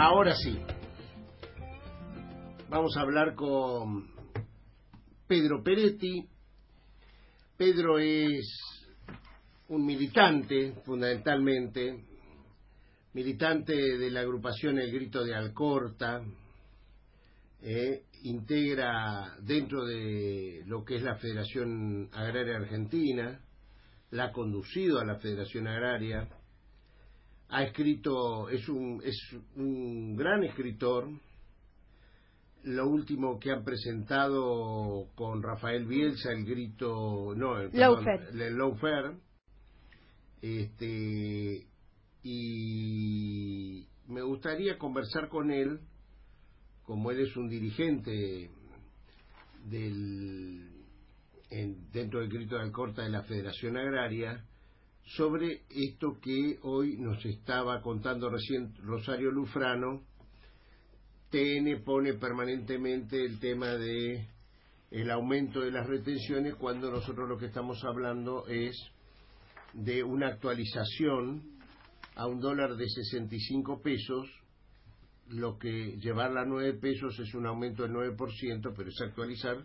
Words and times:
Ahora 0.00 0.32
sí. 0.36 0.56
Vamos 2.70 2.96
a 2.96 3.00
hablar 3.00 3.34
con 3.34 4.08
Pedro 5.26 5.60
Peretti. 5.64 6.24
Pedro 7.56 7.98
es 7.98 8.46
un 9.66 9.84
militante, 9.84 10.74
fundamentalmente, 10.84 12.04
militante 13.12 13.74
de 13.74 14.10
la 14.12 14.20
agrupación 14.20 14.78
El 14.78 14.92
Grito 14.92 15.24
de 15.24 15.34
Alcorta, 15.34 16.22
eh, 17.60 18.04
integra 18.22 19.34
dentro 19.40 19.84
de 19.84 20.62
lo 20.66 20.84
que 20.84 20.94
es 20.94 21.02
la 21.02 21.16
Federación 21.16 22.08
Agraria 22.12 22.58
Argentina, 22.58 23.40
la 24.12 24.26
ha 24.26 24.32
conducido 24.32 25.00
a 25.00 25.04
la 25.04 25.18
Federación 25.18 25.66
Agraria, 25.66 26.28
ha 27.50 27.62
escrito, 27.64 28.48
es 28.50 28.68
un, 28.68 29.00
es 29.04 29.16
un 29.56 30.16
gran 30.16 30.44
escritor, 30.44 31.08
lo 32.64 32.88
último 32.88 33.38
que 33.38 33.50
han 33.50 33.64
presentado 33.64 35.08
con 35.14 35.42
Rafael 35.42 35.86
Bielsa, 35.86 36.32
el 36.32 36.44
grito, 36.44 37.34
no, 37.34 37.58
el, 37.58 37.70
perdón, 37.70 38.04
este, 40.42 41.66
y 42.22 43.86
me 44.06 44.22
gustaría 44.22 44.76
conversar 44.76 45.28
con 45.28 45.50
él, 45.50 45.80
como 46.84 47.10
él 47.10 47.20
es 47.20 47.36
un 47.36 47.48
dirigente 47.48 48.50
del, 49.64 50.68
dentro 51.92 52.20
del 52.20 52.28
grito 52.28 52.56
de 52.56 52.62
Alcorta 52.62 53.02
de 53.02 53.10
la 53.10 53.22
Federación 53.22 53.76
Agraria, 53.76 54.44
sobre 55.16 55.62
esto 55.70 56.18
que 56.20 56.58
hoy 56.62 56.98
nos 56.98 57.24
estaba 57.24 57.80
contando 57.80 58.28
recién 58.28 58.74
Rosario 58.82 59.30
Lufrano. 59.30 60.02
TN 61.30 61.82
pone 61.84 62.14
permanentemente 62.14 63.24
el 63.24 63.38
tema 63.38 63.68
de 63.76 64.26
el 64.90 65.10
aumento 65.10 65.60
de 65.60 65.70
las 65.70 65.86
retenciones 65.86 66.54
cuando 66.54 66.90
nosotros 66.90 67.28
lo 67.28 67.38
que 67.38 67.46
estamos 67.46 67.82
hablando 67.84 68.46
es 68.48 68.74
de 69.74 70.02
una 70.02 70.28
actualización 70.28 71.42
a 72.16 72.26
un 72.26 72.40
dólar 72.40 72.76
de 72.76 72.88
65 72.88 73.82
pesos, 73.82 74.26
lo 75.28 75.58
que 75.58 75.96
llevarla 75.98 76.42
a 76.42 76.46
9 76.46 76.78
pesos 76.80 77.18
es 77.18 77.34
un 77.34 77.46
aumento 77.46 77.82
del 77.82 77.92
9%, 77.92 78.72
pero 78.74 78.88
es 78.88 79.00
actualizar 79.02 79.64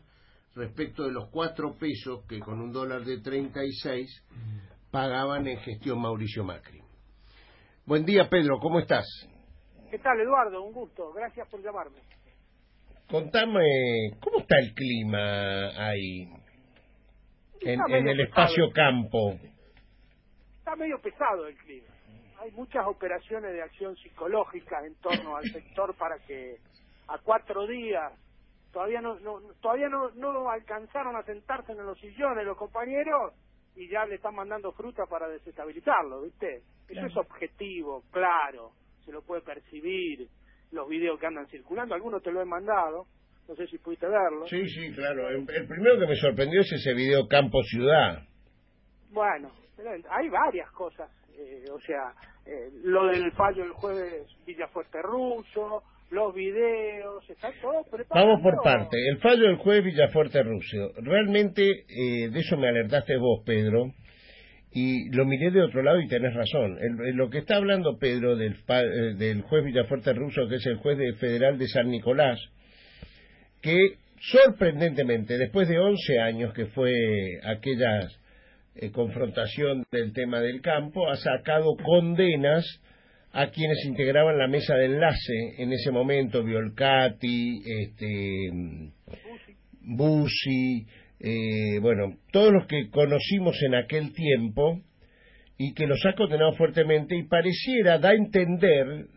respecto 0.55 1.03
de 1.03 1.13
los 1.13 1.29
4 1.29 1.77
pesos 1.77 2.25
que 2.27 2.39
con 2.39 2.59
un 2.59 2.71
dólar 2.73 3.05
de 3.05 3.21
36 3.21 4.23
pagaban 4.93 5.47
en 5.47 5.57
gestión 5.57 5.99
Mauricio 5.99 6.43
Macri. 6.43 6.79
Buen 7.83 8.05
día, 8.05 8.29
Pedro, 8.29 8.59
¿cómo 8.59 8.79
estás? 8.79 9.03
¿Qué 9.89 9.97
tal, 9.97 10.21
Eduardo? 10.21 10.61
Un 10.61 10.71
gusto, 10.71 11.11
gracias 11.13 11.49
por 11.49 11.63
llamarme. 11.63 11.97
Contame, 13.09 14.11
¿cómo 14.21 14.37
está 14.41 14.55
el 14.59 14.71
clima 14.75 15.69
ahí? 15.89 16.29
En, 17.61 18.07
el 18.07 18.19
espacio 18.19 18.69
campo. 18.71 19.33
Está 20.59 20.75
medio 20.75 21.01
pesado 21.01 21.47
el 21.47 21.57
clima. 21.57 21.87
Hay 22.39 22.51
muchas 22.51 22.85
operaciones 22.85 23.51
de 23.51 23.63
acción 23.63 23.95
psicológica 23.95 24.85
en 24.85 24.93
torno 25.01 25.37
al 25.37 25.45
sector 25.45 25.95
para 25.97 26.19
que 26.19 26.57
a 27.07 27.17
cuatro 27.17 27.65
días 27.65 28.13
todavía 28.71 29.01
no, 29.01 29.19
no 29.21 29.39
todavía 29.59 29.89
no, 29.89 30.11
no 30.11 30.49
alcanzaron 30.51 31.15
a 31.15 31.23
sentarse 31.23 31.71
en 31.71 31.83
los 31.83 31.99
sillones 31.99 32.45
los 32.45 32.57
compañeros 32.57 33.33
y 33.75 33.89
ya 33.89 34.05
le 34.05 34.15
están 34.15 34.35
mandando 34.35 34.71
fruta 34.71 35.03
para 35.09 35.27
desestabilizarlo, 35.27 36.21
¿viste? 36.21 36.61
Eso 36.87 37.05
es 37.05 37.17
objetivo, 37.17 38.03
claro, 38.11 38.71
se 39.05 39.11
lo 39.11 39.21
puede 39.21 39.41
percibir, 39.41 40.27
los 40.71 40.87
videos 40.87 41.19
que 41.19 41.27
andan 41.27 41.47
circulando, 41.47 41.95
algunos 41.95 42.21
te 42.21 42.31
lo 42.31 42.41
he 42.41 42.45
mandado, 42.45 43.05
no 43.47 43.55
sé 43.55 43.67
si 43.67 43.77
pudiste 43.77 44.07
verlo. 44.07 44.47
Sí, 44.47 44.67
sí, 44.67 44.91
claro, 44.93 45.29
el, 45.29 45.45
primero 45.45 45.99
que 45.99 46.07
me 46.07 46.15
sorprendió 46.15 46.61
es 46.61 46.71
ese 46.71 46.93
video 46.93 47.27
campo-ciudad. 47.27 48.23
Bueno, 49.11 49.51
hay 50.09 50.29
varias 50.29 50.71
cosas, 50.71 51.09
eh, 51.37 51.65
o 51.71 51.79
sea, 51.79 52.13
eh, 52.45 52.69
lo 52.83 53.07
del 53.07 53.31
fallo 53.33 53.63
el 53.63 53.71
jueves 53.71 54.27
Villafuerte 54.45 55.01
Ruso, 55.01 55.83
los 56.13 56.33
videos, 56.33 57.27
está 57.29 57.51
todo 57.61 57.83
preparado. 57.89 58.27
Vamos 58.27 58.41
por 58.43 58.63
parte. 58.63 58.97
El 59.09 59.17
fallo 59.17 59.47
del 59.47 59.57
juez 59.57 59.83
Villafuerte 59.83 60.43
Rusio. 60.43 60.91
Realmente, 60.97 61.63
eh, 61.63 62.29
de 62.29 62.39
eso 62.39 62.55
me 62.55 62.69
alertaste 62.69 63.17
vos, 63.17 63.41
Pedro, 63.45 63.91
y 64.71 65.09
lo 65.09 65.25
miré 65.25 65.51
de 65.51 65.63
otro 65.63 65.81
lado 65.81 65.99
y 65.99 66.07
tenés 66.07 66.33
razón. 66.33 66.77
lo 67.15 67.29
que 67.29 67.39
está 67.39 67.57
hablando 67.57 67.97
Pedro 67.97 68.35
del, 68.35 68.53
eh, 68.53 69.15
del 69.17 69.41
juez 69.41 69.65
Villafuerte 69.65 70.13
Russo, 70.13 70.47
que 70.47 70.55
es 70.55 70.65
el 70.67 70.77
juez 70.77 70.97
federal 71.19 71.57
de 71.57 71.67
San 71.67 71.89
Nicolás, 71.89 72.39
que 73.61 73.97
sorprendentemente, 74.19 75.37
después 75.37 75.67
de 75.67 75.79
11 75.79 76.19
años 76.19 76.53
que 76.53 76.67
fue 76.67 76.93
aquella 77.43 78.07
eh, 78.75 78.91
confrontación 78.91 79.83
del 79.91 80.13
tema 80.13 80.39
del 80.41 80.61
campo, 80.61 81.09
ha 81.09 81.15
sacado 81.15 81.75
condenas 81.83 82.65
a 83.33 83.47
quienes 83.49 83.83
integraban 83.85 84.37
la 84.37 84.47
mesa 84.47 84.75
de 84.75 84.85
enlace 84.85 85.55
en 85.57 85.73
ese 85.73 85.89
momento, 85.89 86.43
Violcati, 86.43 87.63
este, 87.65 88.49
Bussi, 89.81 90.85
eh, 91.19 91.79
bueno, 91.81 92.15
todos 92.31 92.53
los 92.53 92.67
que 92.67 92.89
conocimos 92.91 93.57
en 93.63 93.73
aquel 93.73 94.13
tiempo 94.13 94.79
y 95.57 95.73
que 95.73 95.87
los 95.87 95.99
ha 96.05 96.13
condenado 96.13 96.53
fuertemente 96.53 97.17
y 97.17 97.23
pareciera, 97.23 97.97
da 97.97 98.09
a 98.09 98.15
entender 98.15 99.07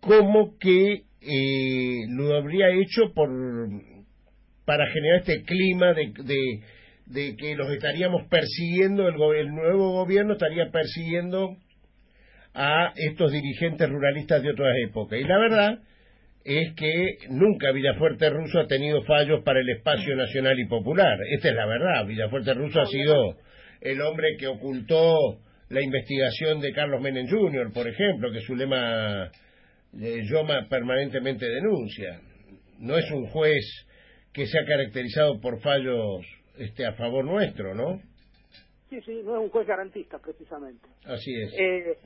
como 0.00 0.56
que 0.58 1.02
eh, 1.20 2.06
lo 2.08 2.34
habría 2.34 2.70
hecho 2.70 3.12
por 3.14 3.28
para 4.64 4.86
generar 4.90 5.20
este 5.20 5.42
clima 5.42 5.94
de, 5.94 6.12
de, 7.06 7.36
que 7.36 7.56
los 7.56 7.70
estaríamos 7.72 8.26
persiguiendo, 8.28 9.08
el, 9.08 9.16
el 9.38 9.54
nuevo 9.54 9.92
gobierno 9.92 10.34
estaría 10.34 10.70
persiguiendo 10.70 11.56
a 12.54 12.92
estos 12.96 13.32
dirigentes 13.32 13.88
ruralistas 13.88 14.42
de 14.42 14.50
otras 14.50 14.74
épocas. 14.86 15.18
Y 15.18 15.24
la 15.24 15.38
verdad 15.38 15.78
es 16.44 16.74
que 16.74 17.18
nunca 17.30 17.72
Villafuerte 17.72 18.30
Ruso 18.30 18.60
ha 18.60 18.66
tenido 18.66 19.02
fallos 19.02 19.42
para 19.44 19.60
el 19.60 19.68
espacio 19.68 20.16
nacional 20.16 20.58
y 20.58 20.66
popular. 20.66 21.18
Esta 21.36 21.50
es 21.50 21.54
la 21.54 21.66
verdad. 21.66 22.06
Villafuerte 22.06 22.54
Ruso 22.54 22.80
ha 22.80 22.86
sido 22.86 23.36
el 23.80 24.00
hombre 24.00 24.36
que 24.38 24.46
ocultó 24.46 25.40
la 25.68 25.82
investigación 25.82 26.60
de 26.60 26.72
Carlos 26.72 27.00
Menem 27.00 27.28
Jr., 27.28 27.72
por 27.72 27.86
ejemplo, 27.86 28.32
que 28.32 28.40
su 28.40 28.56
lema 28.56 29.30
eh, 30.00 30.22
Yoma 30.24 30.66
permanentemente 30.68 31.46
denuncia. 31.46 32.20
No 32.78 32.96
es 32.96 33.10
un 33.10 33.26
juez 33.26 33.86
que 34.32 34.46
se 34.46 34.58
ha 34.58 34.64
caracterizado 34.64 35.40
por 35.40 35.60
fallos 35.60 36.24
este, 36.58 36.86
a 36.86 36.92
favor 36.94 37.24
nuestro, 37.24 37.74
¿no? 37.74 38.00
Sí, 38.88 39.00
sí, 39.02 39.20
no 39.22 39.36
es 39.36 39.42
un 39.42 39.50
juez 39.50 39.66
garantista, 39.66 40.18
precisamente. 40.18 40.88
Así 41.04 41.34
es. 41.34 41.52
Eh, 41.58 41.98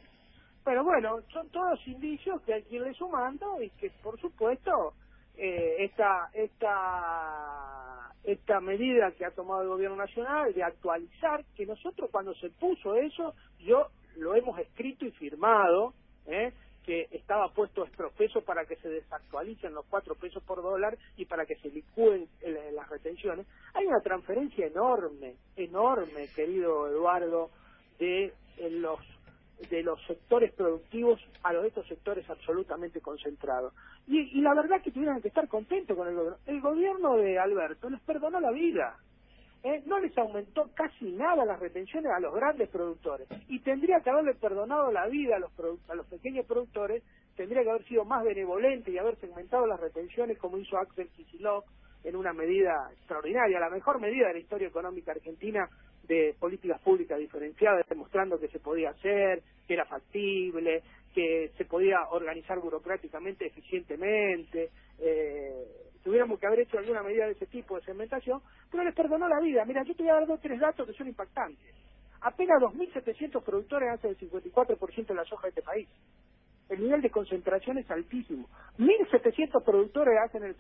pero 0.65 0.85
bueno, 0.85 1.21
son 1.33 1.49
todos 1.51 1.87
indicios 1.87 2.41
que 2.43 2.55
hay 2.55 2.63
que 2.65 2.77
irle 2.77 2.95
sumando 2.95 3.61
y 3.61 3.71
que, 3.71 3.91
por 4.03 4.21
supuesto, 4.21 4.95
eh, 5.37 5.77
esta, 5.81 6.31
esta, 6.35 8.13
esta 8.23 8.61
medida 8.61 9.11
que 9.13 9.25
ha 9.25 9.31
tomado 9.33 9.63
el 9.63 9.69
Gobierno 9.69 9.97
Nacional 9.97 10.53
de 10.55 10.63
actualizar, 10.63 11.45
que 11.57 11.67
nosotros 11.67 12.11
cuando 12.11 12.35
se 12.35 12.51
puso 12.51 12.95
eso, 12.95 13.35
yo 13.59 13.89
lo 14.17 14.35
hemos 14.35 14.59
escrito 14.59 15.05
y 15.05 15.11
firmado, 15.13 15.95
¿eh? 16.27 16.53
que 16.85 17.09
estaba 17.13 17.49
puesto 17.49 17.85
estropeso 17.85 18.43
para 18.43 18.65
que 18.65 18.77
se 18.77 18.89
desactualicen 18.89 19.73
los 19.73 19.87
cuatro 19.87 20.17
pesos 20.17 20.43
por 20.43 20.63
dólar 20.63 20.99
y 21.17 21.25
para 21.25 21.47
que 21.47 21.55
se 21.57 21.71
licúen 21.71 22.29
las 22.73 22.89
retenciones. 22.89 23.47
Hay 23.75 23.87
una 23.87 24.01
transferencia 24.01 24.67
enorme, 24.67 25.37
enorme, 25.57 26.29
querido 26.35 26.89
Eduardo, 26.89 27.51
de 28.01 28.35
los 28.69 28.99
de 29.71 29.83
los 29.83 30.01
sectores 30.07 30.53
productivos 30.53 31.21
a 31.43 31.53
los 31.53 31.63
de 31.63 31.69
estos 31.69 31.87
sectores 31.87 32.29
absolutamente 32.29 33.01
concentrados. 33.01 33.73
Y, 34.07 34.41
la 34.41 34.55
verdad 34.55 34.83
que 34.83 34.91
tuvieran 34.91 35.21
que 35.21 35.29
estar 35.29 35.49
contentos 35.49 35.97
con 35.97 36.09
el 36.09 36.15
gobierno. 36.15 36.39
El 36.47 36.61
gobierno 36.61 37.17
de 37.17 37.39
Alberto 37.39 37.89
les 37.89 38.01
perdonó 38.01 38.41
la 38.41 38.51
vida. 38.51 38.97
¿eh? 39.63 39.83
No 39.87 39.99
les 39.99 40.17
aumentó 40.19 40.71
casi 40.75 41.13
nada 41.13 41.45
las 41.45 41.61
retenciones 41.61 42.11
a 42.13 42.21
los 42.21 42.35
grandes 42.35 42.69
productores. 42.69 43.29
Y 43.49 43.61
tendría 43.61 44.01
que 44.01 44.11
haberle 44.11 44.35
perdonado 44.35 44.91
la 44.91 45.07
vida 45.07 45.37
a 45.37 45.39
los, 45.39 45.53
a 45.89 45.95
los 45.95 46.07
pequeños 46.07 46.47
productores, 46.47 47.03
tendría 47.37 47.63
que 47.63 47.71
haber 47.71 47.85
sido 47.85 48.05
más 48.05 48.25
benevolente 48.25 48.91
y 48.91 48.99
haber 48.99 49.17
segmentado 49.17 49.67
las 49.67 49.81
retenciones 49.81 50.39
como 50.39 50.59
hizo 50.59 50.77
Axel 50.79 51.09
Kicillof 51.09 51.65
en 52.05 52.17
una 52.17 52.33
medida 52.33 52.91
extraordinaria, 52.93 53.61
la 53.61 53.71
mejor 53.71 54.01
medida 54.01 54.29
de 54.29 54.35
la 54.35 54.41
historia 54.41 54.69
económica 54.69 55.13
argentina 55.13 55.69
de 56.05 56.35
políticas 56.39 56.81
públicas 56.81 57.19
diferenciadas, 57.19 57.89
demostrando 57.89 58.39
que 58.39 58.49
se 58.49 58.59
podía 58.59 58.91
hacer, 58.91 59.43
que 59.67 59.75
era 59.75 59.85
factible, 59.87 60.83
que 61.15 61.53
se 61.57 61.65
podía 61.65 62.09
organizar 62.11 62.59
burocráticamente 62.59 63.47
eficientemente. 63.47 64.71
Eh, 64.99 65.65
tuviéramos 66.03 66.39
que 66.39 66.47
haber 66.47 66.61
hecho 66.61 66.79
alguna 66.79 67.03
medida 67.03 67.27
de 67.27 67.33
ese 67.33 67.47
tipo 67.47 67.77
de 67.77 67.85
segmentación, 67.85 68.41
pero 68.71 68.85
les 68.85 68.95
perdonó 68.95 69.29
la 69.29 69.41
vida. 69.41 69.65
Mira, 69.65 69.83
yo 69.85 69.95
te 69.95 70.03
voy 70.03 70.11
a 70.11 70.15
dar 70.15 70.27
dos 70.27 70.41
tres 70.41 70.59
datos 70.59 70.87
que 70.87 70.95
son 70.95 71.09
impactantes. 71.09 71.75
Apenas 72.21 72.61
2.700 72.63 73.43
productores 73.43 73.91
hacen 73.91 74.11
el 74.11 74.19
54% 74.19 75.07
de 75.07 75.15
la 75.15 75.25
soja 75.25 75.43
de 75.45 75.49
este 75.49 75.63
país. 75.63 75.89
El 76.69 76.81
nivel 76.81 77.03
de 77.03 77.11
concentración 77.11 77.79
es 77.79 77.91
altísimo. 77.91 78.49
1.700 78.79 79.65
productores 79.65 80.15
hacen 80.25 80.45
el, 80.45 80.57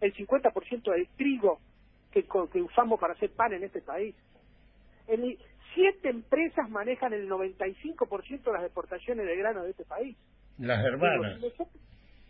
el 0.00 0.14
50% 0.14 0.92
del 0.92 1.08
trigo 1.16 1.60
que, 2.10 2.24
que 2.52 2.62
usamos 2.62 2.98
para 2.98 3.12
hacer 3.12 3.30
pan 3.30 3.52
en 3.52 3.64
este 3.64 3.82
país. 3.82 4.14
El, 5.06 5.38
siete 5.74 6.08
empresas 6.08 6.68
manejan 6.70 7.12
el 7.12 7.28
95% 7.28 8.42
de 8.42 8.52
las 8.52 8.64
exportaciones 8.64 9.26
de 9.26 9.36
grano 9.36 9.64
de 9.64 9.70
este 9.70 9.84
país. 9.84 10.16
Las 10.58 10.84
hermanas. 10.84 11.40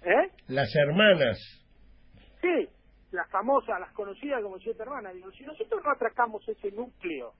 ¿Eh? 0.02 0.30
Las 0.48 0.74
hermanas. 0.74 1.38
Sí, 2.40 2.68
las 3.12 3.30
famosas, 3.30 3.80
las 3.80 3.92
conocidas 3.92 4.42
como 4.42 4.58
siete 4.58 4.82
hermanas. 4.82 5.14
Digo, 5.14 5.30
si 5.32 5.44
nosotros 5.44 5.82
no 5.84 5.90
atracamos 5.90 6.46
ese 6.48 6.70
núcleo, 6.72 7.32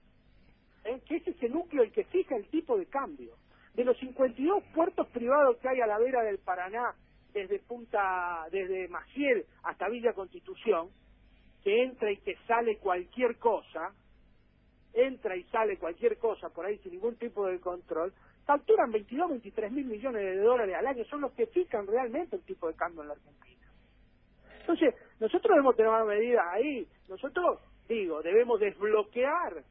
¿eh? 0.83 1.01
que 1.07 1.17
es 1.17 1.27
ese 1.27 1.49
núcleo 1.49 1.83
el 1.83 1.91
que 1.91 2.05
fija 2.05 2.35
el 2.35 2.47
tipo 2.49 2.77
de 2.77 2.85
cambio, 2.85 3.35
de 3.73 3.83
los 3.83 3.97
52 3.99 4.63
puertos 4.73 5.07
privados 5.09 5.57
que 5.57 5.67
hay 5.67 5.81
a 5.81 5.87
la 5.87 5.99
vera 5.99 6.23
del 6.23 6.39
Paraná, 6.39 6.95
desde 7.33 7.59
Punta, 7.59 8.45
desde 8.49 8.87
Maciel 8.87 9.45
hasta 9.63 9.89
Villa 9.89 10.13
Constitución, 10.13 10.89
que 11.63 11.83
entra 11.83 12.11
y 12.11 12.17
que 12.17 12.35
sale 12.47 12.77
cualquier 12.77 13.37
cosa, 13.37 13.93
y 15.33 15.43
sale 15.45 15.77
cualquier 15.77 16.17
cosa 16.17 16.49
por 16.49 16.65
ahí 16.65 16.77
sin 16.79 16.91
ningún 16.91 17.15
tipo 17.15 17.47
de 17.47 17.59
control, 17.59 18.13
facturan 18.45 18.91
22, 18.91 19.29
23 19.29 19.71
mil 19.71 19.85
millones 19.85 20.21
de 20.21 20.37
dólares 20.37 20.75
al 20.77 20.87
año, 20.87 21.05
son 21.05 21.21
los 21.21 21.31
que 21.31 21.47
fijan 21.47 21.87
realmente 21.87 22.35
el 22.35 22.43
tipo 22.43 22.67
de 22.67 22.75
cambio 22.75 23.01
en 23.01 23.07
la 23.07 23.13
Argentina. 23.13 23.65
Entonces, 24.59 24.95
nosotros 25.19 25.51
debemos 25.55 25.75
tomar 25.75 26.05
medidas 26.05 26.45
ahí, 26.51 26.87
nosotros, 27.07 27.59
digo, 27.87 28.21
debemos 28.21 28.59
desbloquear 28.59 29.63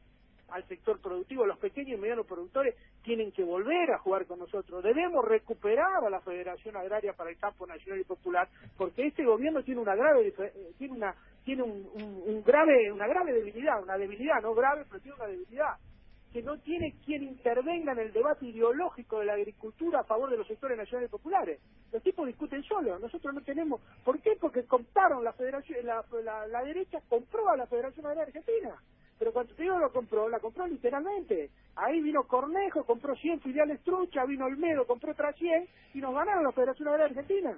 al 0.48 0.64
sector 0.68 1.00
productivo, 1.00 1.46
los 1.46 1.58
pequeños 1.58 1.98
y 1.98 2.00
medianos 2.00 2.26
productores 2.26 2.76
tienen 3.02 3.32
que 3.32 3.42
volver 3.42 3.90
a 3.90 3.98
jugar 3.98 4.26
con 4.26 4.38
nosotros. 4.38 4.84
Debemos 4.84 5.24
recuperar 5.24 6.04
a 6.04 6.10
la 6.10 6.20
Federación 6.20 6.76
Agraria 6.76 7.12
para 7.12 7.30
el 7.30 7.38
Campo 7.38 7.66
Nacional 7.66 8.00
y 8.00 8.04
Popular, 8.04 8.48
porque 8.76 9.06
este 9.06 9.24
gobierno 9.24 9.62
tiene 9.62 9.80
una 9.80 9.96
grave 9.96 10.28
eh, 10.28 10.72
tiene 10.78 10.94
una 10.94 11.14
tiene 11.44 11.62
un, 11.62 11.88
un, 12.26 12.43
grave 12.43 12.91
una 12.93 13.06
grave 13.06 13.32
debilidad, 13.32 13.82
una 13.82 13.96
debilidad 13.96 14.41
no 14.43 14.55
grave, 14.55 14.85
pero 14.88 15.00
tiene 15.00 15.17
una 15.17 15.26
debilidad 15.26 15.76
que 16.32 16.43
no 16.43 16.58
tiene 16.58 16.96
quien 17.05 17.23
intervenga 17.23 17.93
en 17.93 18.00
el 18.00 18.12
debate 18.12 18.46
ideológico 18.46 19.20
de 19.20 19.26
la 19.26 19.35
agricultura 19.35 20.00
a 20.00 20.05
favor 20.05 20.31
de 20.31 20.37
los 20.37 20.49
sectores 20.49 20.76
nacionales 20.76 21.11
populares. 21.11 21.61
Los 21.93 22.02
tipos 22.02 22.26
discuten 22.26 22.62
solos, 22.64 23.00
nosotros 23.00 23.32
no 23.32 23.41
tenemos. 23.43 23.81
¿Por 24.05 24.20
qué? 24.20 24.32
Porque 24.41 24.64
compraron 24.64 25.23
la 25.23 25.32
federación, 25.32 25.79
la 25.87 26.62
derecha 26.64 26.99
compró 27.08 27.49
a 27.50 27.56
la 27.56 27.67
Federación 27.67 28.06
Agraria 28.06 28.25
Argentina 28.25 28.76
pero 29.19 29.32
cuando 29.32 29.55
te 29.55 29.62
digo 29.62 29.79
lo 29.79 29.93
compró, 29.93 30.29
la 30.29 30.41
compró 30.41 30.67
literalmente. 30.67 31.50
Ahí 31.76 32.00
vino 32.00 32.25
Cornejo, 32.25 32.85
compró 32.85 33.14
100 33.14 33.41
filiales 33.41 33.82
trucha, 33.82 34.25
vino 34.25 34.46
Olmedo, 34.46 34.87
compró 34.87 35.12
otras 35.12 35.37
100 35.37 35.69
y 35.94 35.99
nos 35.99 36.14
ganaron 36.14 36.44
la 36.44 36.52
Federación 36.52 36.88
Agraria 36.88 37.17
Argentina. 37.17 37.56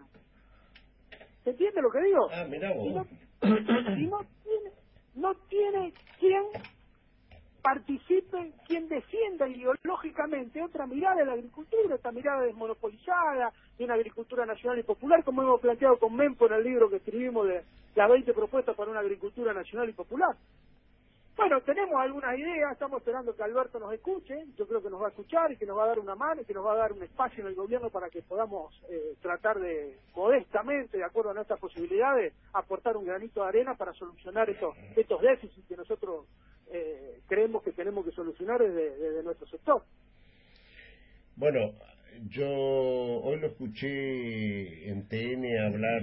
¿Se 1.46 1.50
entiende 1.50 1.81
lo 1.81 1.93
que 1.93 2.02
digo? 2.02 2.28
Ah, 2.32 2.44
mira 2.50 2.72
vos. 2.72 2.88
Y 2.88 2.90
no, 4.08 4.19
tiene, 4.43 4.72
no 5.14 5.34
tiene 5.48 5.93
quien 6.19 6.43
participe, 7.62 8.52
quien 8.66 8.88
defienda 8.88 9.48
ideológicamente 9.48 10.60
otra 10.60 10.88
mirada 10.88 11.14
de 11.14 11.25
la 11.25 11.34
agricultura, 11.34 11.94
esta 11.94 12.10
mirada 12.10 12.43
desmonopolizada, 12.43 13.52
de 13.78 13.84
una 13.84 13.94
agricultura 13.94 14.44
nacional 14.44 14.81
y 14.81 14.82
popular, 14.82 15.22
como 15.22 15.43
hemos 15.43 15.60
planteado 15.60 16.00
con 16.00 16.16
Mempo 16.16 16.48
en 16.48 16.54
el 16.54 16.64
libro 16.64 16.90
que 16.90 16.96
escribimos 16.96 17.46
de 17.46 17.62
las 17.94 18.10
20 18.10 18.32
propuestas 18.32 18.75
para 18.75 18.90
una 18.90 18.99
agricultura 18.99 19.54
nacional 19.54 19.88
y 19.88 19.92
popular. 19.92 20.34
Bueno, 21.37 21.61
tenemos 21.61 21.94
algunas 22.00 22.38
ideas, 22.38 22.73
estamos 22.73 22.99
esperando 22.99 23.37
que 23.37 23.43
Alberto 23.43 23.79
nos 23.79 23.93
escuche, 23.93 24.47
yo 24.56 24.67
creo 24.67 24.83
que 24.83 24.88
nos 24.88 25.03
va 25.03 25.09
a 25.09 25.11
escuchar 25.11 25.53
y 25.53 25.59
que 25.59 25.67
nos 25.67 25.77
va 25.77 25.85
a 25.85 25.88
dar 25.88 25.99
una 25.99 26.15
mano 26.15 26.41
y 26.41 26.47
que 26.47 26.55
nos 26.55 26.65
va 26.65 26.73
a 26.73 26.77
dar 26.77 26.93
un 26.94 27.03
espacio 27.03 27.43
en 27.43 27.49
el 27.49 27.55
gobierno 27.55 27.91
para 27.91 28.09
que 28.09 28.23
podamos 28.23 28.73
eh, 28.88 29.15
tratar 29.21 29.61
de, 29.61 29.99
modestamente, 30.15 30.97
de 30.97 31.05
acuerdo 31.05 31.33
a 31.33 31.35
nuestras 31.35 31.61
posibilidades, 31.61 32.33
aportar 32.55 32.97
un 32.97 33.05
granito 33.05 33.43
de 33.43 33.49
arena 33.49 33.75
para 33.75 33.93
solucionar 33.93 34.49
estos, 34.49 34.75
estos 34.97 35.21
déficits 35.21 35.69
que 35.69 35.77
nosotros 35.77 36.25
eh, 36.73 37.21
creemos 37.29 37.62
que 37.62 37.73
tenemos 37.73 38.06
que 38.06 38.12
solucionar 38.12 38.59
desde, 38.59 38.97
desde 38.97 39.23
nuestro 39.23 39.47
sector. 39.49 39.83
Bueno, 41.37 41.73
yo 42.31 42.49
hoy 42.49 43.38
lo 43.41 43.49
escuché 43.49 44.88
en 44.88 45.06
TN 45.06 45.44
hablar 45.67 46.03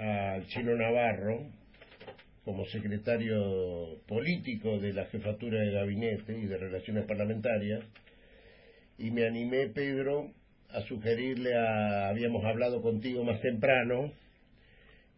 al 0.00 0.46
chino 0.46 0.76
Navarro, 0.76 1.59
como 2.44 2.64
secretario 2.66 3.98
político 4.06 4.78
de 4.78 4.92
la 4.92 5.04
jefatura 5.06 5.60
de 5.60 5.72
gabinete 5.72 6.38
y 6.38 6.46
de 6.46 6.56
relaciones 6.56 7.06
parlamentarias, 7.06 7.84
y 8.98 9.10
me 9.10 9.26
animé, 9.26 9.68
Pedro, 9.68 10.30
a 10.70 10.80
sugerirle 10.82 11.54
a, 11.54 12.08
habíamos 12.08 12.44
hablado 12.44 12.82
contigo 12.82 13.24
más 13.24 13.40
temprano, 13.40 14.12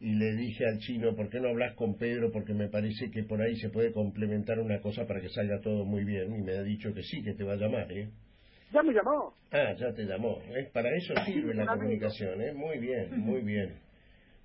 y 0.00 0.14
le 0.14 0.34
dije 0.34 0.66
al 0.66 0.78
chino, 0.78 1.14
¿por 1.14 1.30
qué 1.30 1.38
no 1.38 1.48
hablas 1.48 1.74
con 1.76 1.96
Pedro? 1.96 2.32
Porque 2.32 2.54
me 2.54 2.68
parece 2.68 3.10
que 3.10 3.22
por 3.22 3.40
ahí 3.40 3.54
se 3.56 3.70
puede 3.70 3.92
complementar 3.92 4.58
una 4.58 4.80
cosa 4.80 5.06
para 5.06 5.20
que 5.20 5.28
salga 5.28 5.60
todo 5.60 5.84
muy 5.84 6.04
bien, 6.04 6.34
y 6.34 6.42
me 6.42 6.52
ha 6.52 6.62
dicho 6.62 6.92
que 6.92 7.02
sí, 7.02 7.22
que 7.22 7.34
te 7.34 7.44
va 7.44 7.52
a 7.52 7.56
llamar, 7.56 7.90
¿eh? 7.92 8.08
Ya 8.72 8.82
me 8.82 8.92
llamó. 8.92 9.34
Ah, 9.52 9.74
ya 9.78 9.92
te 9.92 10.04
llamó. 10.04 10.40
¿eh? 10.56 10.70
Para 10.72 10.88
eso 10.96 11.14
sirve 11.26 11.54
la 11.54 11.66
comunicación, 11.66 12.40
¿eh? 12.40 12.52
Muy 12.52 12.78
bien, 12.78 13.20
muy 13.20 13.42
bien. 13.42 13.81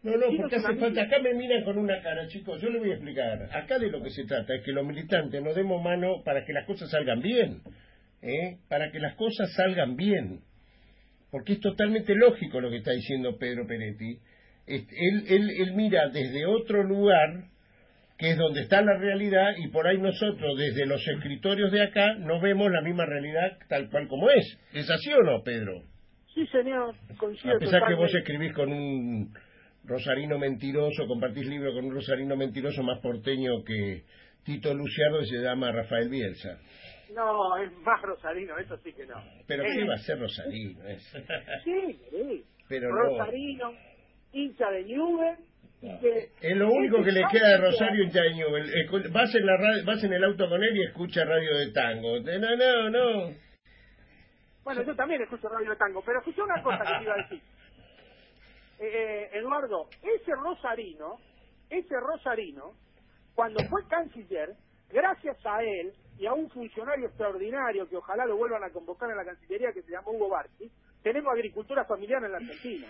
No, 0.08 0.16
no, 0.16 0.38
porque 0.38 0.56
hace 0.56 0.76
falta. 0.76 1.02
Acá 1.02 1.20
me 1.20 1.34
miran 1.34 1.66
con 1.66 1.78
una 1.78 2.02
cara, 2.02 2.28
chicos. 2.28 2.62
Yo 2.62 2.70
le 2.70 2.80
voy 2.80 2.92
a 2.92 2.94
explicar. 2.94 3.50
Acá 3.52 3.78
de 3.78 3.90
lo 3.90 4.02
que 4.02 4.10
se 4.10 4.24
trata 4.24 4.56
es 4.56 4.64
que 4.64 4.72
los 4.72 4.86
militantes 4.86 5.44
nos 5.44 5.54
demos 5.54 5.84
mano 5.84 6.24
para 6.24 6.46
que 6.46 6.54
las 6.54 6.66
cosas 6.66 6.90
salgan 6.90 7.22
bien. 7.22 7.62
¿eh? 8.22 8.58
Para 8.70 8.90
que 8.90 9.00
las 9.00 9.16
cosas 9.16 9.52
salgan 9.54 9.98
bien. 9.98 10.40
Porque 11.30 11.54
es 11.54 11.60
totalmente 11.60 12.16
lógico 12.16 12.62
lo 12.62 12.70
que 12.70 12.78
está 12.78 12.92
diciendo 12.92 13.38
Pedro 13.38 13.68
Peretti. 13.68 14.18
Él, 14.66 14.86
él, 15.28 15.50
él 15.60 15.74
mira 15.76 16.08
desde 16.10 16.46
otro 16.46 16.84
lugar, 16.84 17.46
que 18.18 18.32
es 18.32 18.38
donde 18.38 18.62
está 18.62 18.82
la 18.82 18.98
realidad, 18.98 19.56
y 19.58 19.68
por 19.70 19.88
ahí 19.88 19.98
nosotros, 19.98 20.58
desde 20.58 20.86
los 20.86 21.06
escritorios 21.06 21.72
de 21.72 21.84
acá, 21.84 22.16
no 22.16 22.40
vemos 22.40 22.72
la 22.72 22.82
misma 22.82 23.06
realidad 23.06 23.58
tal 23.68 23.90
cual 23.90 24.08
como 24.08 24.30
es. 24.30 24.58
¿Es 24.74 24.90
así 24.90 25.12
o 25.12 25.22
no, 25.22 25.44
Pedro? 25.44 25.84
Sí, 26.34 26.46
señor. 26.48 26.96
Coincido 27.18 27.56
a 27.56 27.60
pesar 27.60 27.82
que 27.88 27.94
vos 27.94 28.14
escribís 28.14 28.54
con 28.54 28.72
un 28.72 29.34
Rosarino 29.88 30.38
mentiroso, 30.38 31.08
compartís 31.08 31.48
libro 31.48 31.74
con 31.74 31.86
un 31.86 31.94
Rosarino 31.94 32.36
mentiroso 32.36 32.84
más 32.84 33.00
porteño 33.00 33.64
que 33.64 34.04
Tito 34.44 34.74
Luciano 34.74 35.22
y 35.22 35.28
se 35.28 35.38
llama 35.38 35.72
Rafael 35.72 36.10
Bielsa. 36.10 36.60
No, 37.16 37.58
es 37.58 37.72
más 37.80 38.02
Rosarino, 38.02 38.58
eso 38.58 38.78
sí 38.84 38.92
que 38.92 39.06
no. 39.06 39.16
Pero 39.48 39.64
¿qué 39.64 39.86
va 39.88 39.96
a 39.96 40.00
ser 40.00 40.20
Rosarino? 40.20 40.82
sí, 41.64 42.00
sí. 42.12 42.44
Pero 42.68 42.92
Rosarino, 42.92 43.72
hincha 44.34 44.70
de 44.72 44.84
Newell. 44.84 45.38
es 46.42 46.58
lo 46.58 46.70
único 46.70 47.02
que 47.02 47.12
le 47.14 47.24
queda 47.32 47.50
de 47.52 47.58
Rosario 47.58 48.04
hincha 48.04 48.22
de 48.24 48.34
Newell. 48.34 49.10
Vas 49.14 49.34
en, 49.36 49.46
la 49.46 49.58
vas 49.86 50.04
en 50.04 50.12
el 50.12 50.24
auto 50.26 50.50
con 50.50 50.62
él 50.62 50.76
y 50.76 50.84
escucha 50.84 51.24
radio 51.24 51.58
de 51.60 51.72
tango. 51.72 52.20
No, 52.20 52.56
no, 52.58 52.90
no. 52.90 53.34
Bueno, 54.66 54.84
yo 54.84 54.94
también 54.96 55.22
escucho 55.22 55.48
radio 55.48 55.70
de 55.70 55.78
tango, 55.78 56.04
pero 56.06 56.20
escuché 56.20 56.42
una 56.42 56.62
cosa 56.62 56.80
que 56.80 56.98
te 56.98 57.04
iba 57.04 57.14
a 57.14 57.18
decir. 57.18 57.42
Eh, 58.80 59.30
Eduardo, 59.34 59.90
ese 60.04 60.36
Rosarino, 60.36 61.20
ese 61.70 62.00
Rosarino, 62.00 62.74
cuando 63.34 63.64
fue 63.70 63.88
canciller, 63.88 64.56
gracias 64.90 65.38
a 65.46 65.64
él 65.64 65.94
y 66.20 66.28
a 66.28 66.34
un 66.34 66.50
funcionario 66.50 67.08
extraordinario 67.08 67.90
que 67.90 67.98
ojalá 67.98 68.26
lo 68.26 68.38
vuelvan 68.38 68.64
a 68.64 68.70
convocar 68.70 69.10
en 69.10 69.18
la 69.18 69.26
Cancillería 69.26 69.72
que 69.74 69.82
se 69.82 69.92
llama 69.92 70.10
Hugo 70.10 70.30
Barchi, 70.30 70.72
tenemos 71.02 71.34
agricultura 71.34 71.86
familiar 71.86 72.24
en 72.24 72.32
la 72.32 72.38
Argentina. 72.38 72.88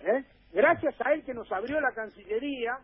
¿Eh? 0.00 0.24
Gracias 0.52 0.94
a 1.00 1.12
él 1.12 1.24
que 1.24 1.34
nos 1.34 1.50
abrió 1.50 1.80
la 1.80 1.92
Cancillería 1.92 2.78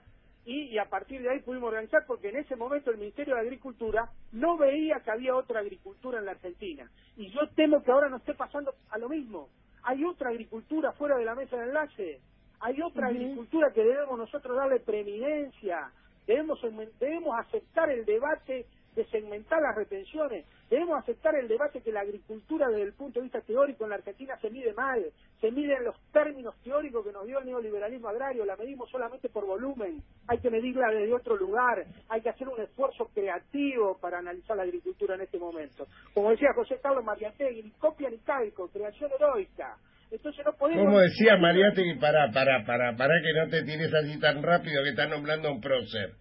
y, 0.45 0.73
y, 0.73 0.78
a 0.78 0.87
partir 0.87 1.21
de 1.21 1.30
ahí 1.30 1.40
pudimos 1.40 1.69
organizar 1.69 2.04
porque 2.07 2.30
en 2.30 2.37
ese 2.37 2.57
momento 2.57 2.90
el 2.90 2.99
Ministerio 2.99 3.35
de 3.35 3.42
Agricultura 3.42 4.11
no 4.33 4.57
veía 4.57 5.00
que 5.04 5.11
había 5.11 5.37
otra 5.37 5.61
agricultura 5.61 6.19
en 6.19 6.25
la 6.25 6.33
Argentina. 6.33 6.90
Y 7.16 7.30
yo 7.30 7.40
temo 7.54 7.83
que 7.83 7.90
ahora 7.90 8.09
nos 8.09 8.21
esté 8.21 8.35
pasando 8.35 8.75
a 8.90 8.99
lo 8.99 9.09
mismo 9.09 9.49
hay 9.83 10.05
otra 10.05 10.31
agricultura 10.31 10.93
fuera 10.93 11.17
de 11.17 11.25
la 11.25 11.35
mesa 11.35 11.57
de 11.57 11.65
enlace, 11.65 12.21
hay 12.61 12.81
otra 12.83 13.09
agricultura 13.09 13.73
que 13.73 13.83
debemos 13.83 14.19
nosotros 14.19 14.57
darle 14.57 14.81
preeminencia, 14.81 15.91
debemos, 16.27 16.61
debemos 16.99 17.39
aceptar 17.39 17.91
el 17.91 18.05
debate 18.05 18.67
de 18.95 19.05
segmentar 19.07 19.63
las 19.63 19.75
retenciones. 19.77 20.45
Debemos 20.71 21.03
aceptar 21.03 21.35
el 21.35 21.49
debate 21.49 21.83
que 21.83 21.91
la 21.91 22.03
agricultura 22.03 22.69
desde 22.69 22.85
el 22.85 22.93
punto 22.93 23.19
de 23.19 23.25
vista 23.25 23.41
teórico 23.41 23.83
en 23.83 23.91
la 23.91 23.97
Argentina 23.97 24.39
se 24.41 24.50
mide 24.50 24.73
mal, 24.73 25.05
se 25.41 25.50
mide 25.50 25.75
en 25.75 25.85
los 25.85 25.97
términos 26.12 26.55
teóricos 26.62 27.05
que 27.05 27.12
nos 27.12 27.27
dio 27.27 27.41
el 27.41 27.47
neoliberalismo 27.47 28.09
agrario, 28.09 28.45
la 28.45 28.55
medimos 28.57 28.89
solamente 28.89 29.29
por 29.29 29.45
volumen, 29.45 30.00
hay 30.29 30.39
que 30.39 30.49
medirla 30.49 30.89
desde 30.93 31.12
otro 31.12 31.37
lugar, 31.37 31.85
hay 32.09 32.21
que 32.21 32.29
hacer 32.29 32.49
un 32.49 32.61
esfuerzo 32.61 33.11
creativo 33.12 33.99
para 34.00 34.19
analizar 34.19 34.57
la 34.57 34.62
agricultura 34.62 35.17
en 35.17 35.23
este 35.23 35.41
momento. 35.41 35.89
Como 36.15 36.31
decía 36.31 36.50
José 36.55 36.79
Carlos 36.81 37.05
Mariategui, 37.05 37.65
ni 37.65 37.71
copia 37.73 38.09
ni 38.09 38.19
calco, 38.19 38.69
creación 38.69 39.11
heroica. 39.11 39.77
Entonces 40.12 40.45
no 40.45 40.53
podemos... 40.53 40.85
Como 40.85 41.00
decía 41.00 41.37
Mariategui, 41.37 41.99
para, 41.99 42.31
para, 42.31 42.65
para, 42.65 42.97
para 42.97 43.15
que 43.21 43.33
no 43.33 43.49
te 43.49 43.65
tires 43.65 43.93
así 43.93 44.21
tan 44.21 44.41
rápido 44.41 44.85
que 44.85 44.91
estás 44.91 45.09
nombrando 45.09 45.49
a 45.49 45.53
un 45.53 45.61
prócer. 45.61 46.12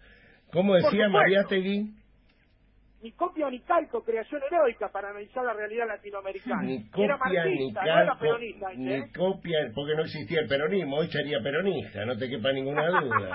¿Cómo 0.51 0.74
decía 0.74 1.08
Mariategui? 1.08 2.00
Ni 3.01 3.12
copia 3.13 3.50
ni 3.50 3.60
calco 3.62 4.03
creación 4.03 4.41
heroica 4.50 4.89
para 4.91 5.10
analizar 5.10 5.44
la 5.46 5.53
realidad 5.53 5.88
latinoamericana. 5.88 6.63
Ni 6.63 6.75
era 6.98 7.18
copia 7.18 7.46
ni 7.46 7.72
marxista, 7.72 7.82
no 7.82 7.88
era 7.88 8.06
calco, 8.06 8.20
peronista, 8.20 8.68
ni 8.75 8.94
¿eh? 8.94 9.03
copia, 9.15 9.58
porque 9.74 9.96
no 9.96 10.01
existía 10.03 10.41
el 10.41 10.48
peronismo, 10.48 10.98
hoy 10.98 11.08
sería 11.08 11.39
peronista, 11.41 12.06
no 12.06 12.18
te 12.18 12.29
quepa 12.29 12.51
ninguna 12.51 12.88
duda. 13.01 13.29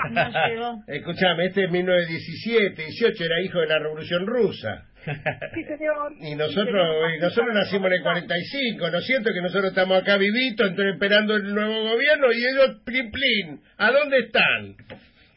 No. 0.57 0.85
Escuchame, 0.87 1.47
este 1.47 1.65
es 1.65 1.71
1917, 1.71 2.83
18, 2.83 3.25
era 3.25 3.41
hijo 3.43 3.59
de 3.61 3.67
la 3.67 3.79
Revolución 3.79 4.27
Rusa. 4.27 4.87
Sí, 5.05 5.65
señor. 5.65 6.13
Y 6.21 6.35
nosotros 6.35 7.13
y 7.15 7.21
nosotros 7.21 7.55
nacimos 7.55 7.87
en 7.89 7.93
el 7.93 8.03
45, 8.03 8.91
¿no 8.91 8.99
es 8.99 9.07
cierto? 9.07 9.31
Que 9.35 9.43
nosotros 9.43 9.71
estamos 9.71 10.01
acá 10.01 10.17
vivitos, 10.17 10.69
entonces 10.69 10.95
esperando 10.95 11.37
el 11.37 11.55
nuevo 11.55 11.91
gobierno 11.91 12.33
y 12.33 12.45
ellos, 12.47 12.81
plin, 12.85 13.11
plin, 13.11 13.61
¿a 13.77 13.91
dónde 13.91 14.19
están? 14.19 14.77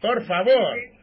Por 0.01 0.25
favor. 0.25 0.96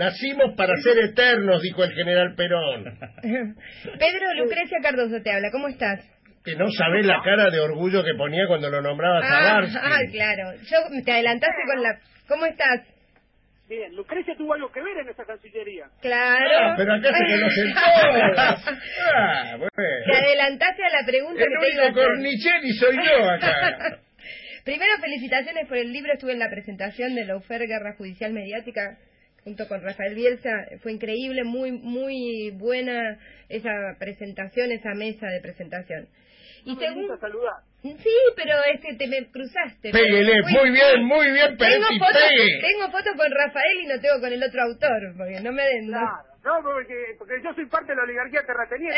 Nacimos 0.00 0.54
para 0.56 0.74
ser 0.78 0.98
eternos, 1.10 1.60
dijo 1.60 1.84
el 1.84 1.92
general 1.92 2.34
Perón. 2.34 2.84
Pedro 3.22 4.34
Lucrecia 4.38 4.78
Cardoso 4.82 5.20
te 5.22 5.30
habla, 5.30 5.50
¿cómo 5.52 5.68
estás? 5.68 6.00
Que 6.42 6.56
no 6.56 6.64
sabés 6.70 7.04
la 7.04 7.20
cara 7.22 7.50
de 7.50 7.60
orgullo 7.60 8.02
que 8.02 8.14
ponía 8.16 8.46
cuando 8.48 8.70
lo 8.70 8.80
nombraba 8.80 9.20
Ah, 9.22 9.28
Zabarsky. 9.28 9.78
ah, 9.78 9.98
claro. 10.10 10.52
Yo 10.62 10.78
te 11.04 11.12
adelantaste 11.12 11.60
con 11.66 11.82
la... 11.82 12.00
¿Cómo 12.28 12.46
estás? 12.46 12.80
Bien, 13.68 13.94
Lucrecia 13.94 14.34
tuvo 14.38 14.54
algo 14.54 14.72
que 14.72 14.80
ver 14.80 14.96
en 15.04 15.10
esa 15.10 15.22
cancillería. 15.26 15.84
Claro. 16.00 16.50
Ah, 16.50 16.74
pero 16.78 16.94
acá 16.94 17.10
se 17.12 17.24
conocen 17.34 17.74
todos. 17.74 18.80
Ah, 19.14 19.56
bueno. 19.58 19.70
Te 19.76 20.16
adelantaste 20.16 20.82
a 20.82 20.88
la 20.98 21.06
pregunta 21.06 21.42
El 21.42 21.46
que 21.46 21.66
te 21.66 21.74
iba 21.74 21.82
a 21.82 21.86
único 21.86 22.00
hacer. 22.00 22.10
cornicheli 22.10 22.72
soy 22.72 22.96
yo 22.96 23.30
acá. 23.30 23.98
Primero, 24.64 24.92
felicitaciones 24.98 25.68
por 25.68 25.76
el 25.76 25.92
libro. 25.92 26.12
Estuve 26.14 26.32
en 26.32 26.38
la 26.38 26.48
presentación 26.50 27.14
de 27.14 27.26
la 27.26 27.36
UFER 27.36 27.66
Guerra 27.66 27.94
Judicial 27.98 28.32
Mediática 28.32 28.96
junto 29.44 29.66
con 29.68 29.82
Rafael 29.82 30.14
Bielsa. 30.14 30.50
Fue 30.82 30.92
increíble, 30.92 31.44
muy 31.44 31.72
muy 31.72 32.50
buena 32.54 33.18
esa 33.48 33.70
presentación, 33.98 34.72
esa 34.72 34.94
mesa 34.94 35.26
de 35.28 35.40
presentación. 35.40 36.08
Y 36.64 36.74
No 36.74 36.80
según... 36.80 37.08
Sí, 37.82 38.10
pero 38.36 38.52
este 38.74 38.94
te 38.96 39.06
me 39.06 39.26
cruzaste. 39.30 39.90
Péguele, 39.90 40.42
Fui- 40.42 40.52
muy 40.52 40.70
bien, 40.70 41.02
muy 41.04 41.30
bien, 41.32 41.56
Tengo 41.56 41.86
fotos 41.98 42.22
tengo 42.60 42.90
fotos 42.90 43.14
con 43.16 43.30
Rafael 43.30 43.80
y 43.82 43.86
no 43.86 43.98
tengo 44.00 44.20
con 44.20 44.32
el 44.32 44.42
otro 44.42 44.62
autor, 44.64 45.14
porque 45.16 45.40
no 45.40 45.52
me 45.52 45.62
den... 45.62 45.86
no- 45.86 45.98
Claro. 45.98 46.29
No, 46.42 46.52
porque, 46.62 46.94
porque 47.18 47.34
yo 47.44 47.52
soy 47.54 47.66
parte 47.66 47.92
de 47.92 47.96
la 47.96 48.02
oligarquía 48.04 48.40
terrateniente. 48.46 48.96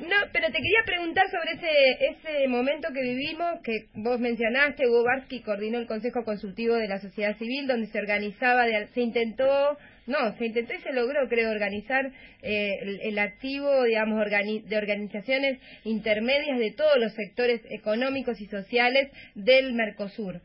No, 0.00 0.16
pero 0.32 0.46
te 0.48 0.58
quería 0.58 0.82
preguntar 0.84 1.26
sobre 1.30 1.52
ese 1.52 2.06
ese 2.10 2.48
momento 2.48 2.88
que 2.92 3.00
vivimos, 3.02 3.60
que 3.62 3.86
vos 3.94 4.20
mencionaste, 4.20 4.86
Hugo 4.86 5.04
Barsky 5.04 5.40
coordinó 5.42 5.78
el 5.78 5.86
Consejo 5.86 6.24
Consultivo 6.24 6.74
de 6.74 6.88
la 6.88 6.98
Sociedad 7.00 7.36
Civil, 7.36 7.66
donde 7.66 7.86
se 7.88 7.98
organizaba, 7.98 8.66
de- 8.66 8.88
se 8.88 9.00
intentó, 9.00 9.78
no, 10.06 10.36
se 10.36 10.46
intentó 10.46 10.74
y 10.74 10.80
se 10.80 10.92
logró, 10.92 11.26
creo, 11.28 11.50
organizar 11.50 12.04
eh, 12.42 12.70
el, 12.82 13.00
el 13.02 13.18
activo, 13.18 13.84
digamos, 13.84 14.18
organi- 14.20 14.62
de 14.64 14.76
organizaciones 14.76 15.58
intermedias 15.84 16.58
de 16.58 16.72
todos 16.72 16.98
los 16.98 17.12
sectores 17.14 17.60
económicos 17.70 18.40
y 18.40 18.46
sociales 18.46 19.10
del 19.34 19.72
Mercosur. 19.72 20.40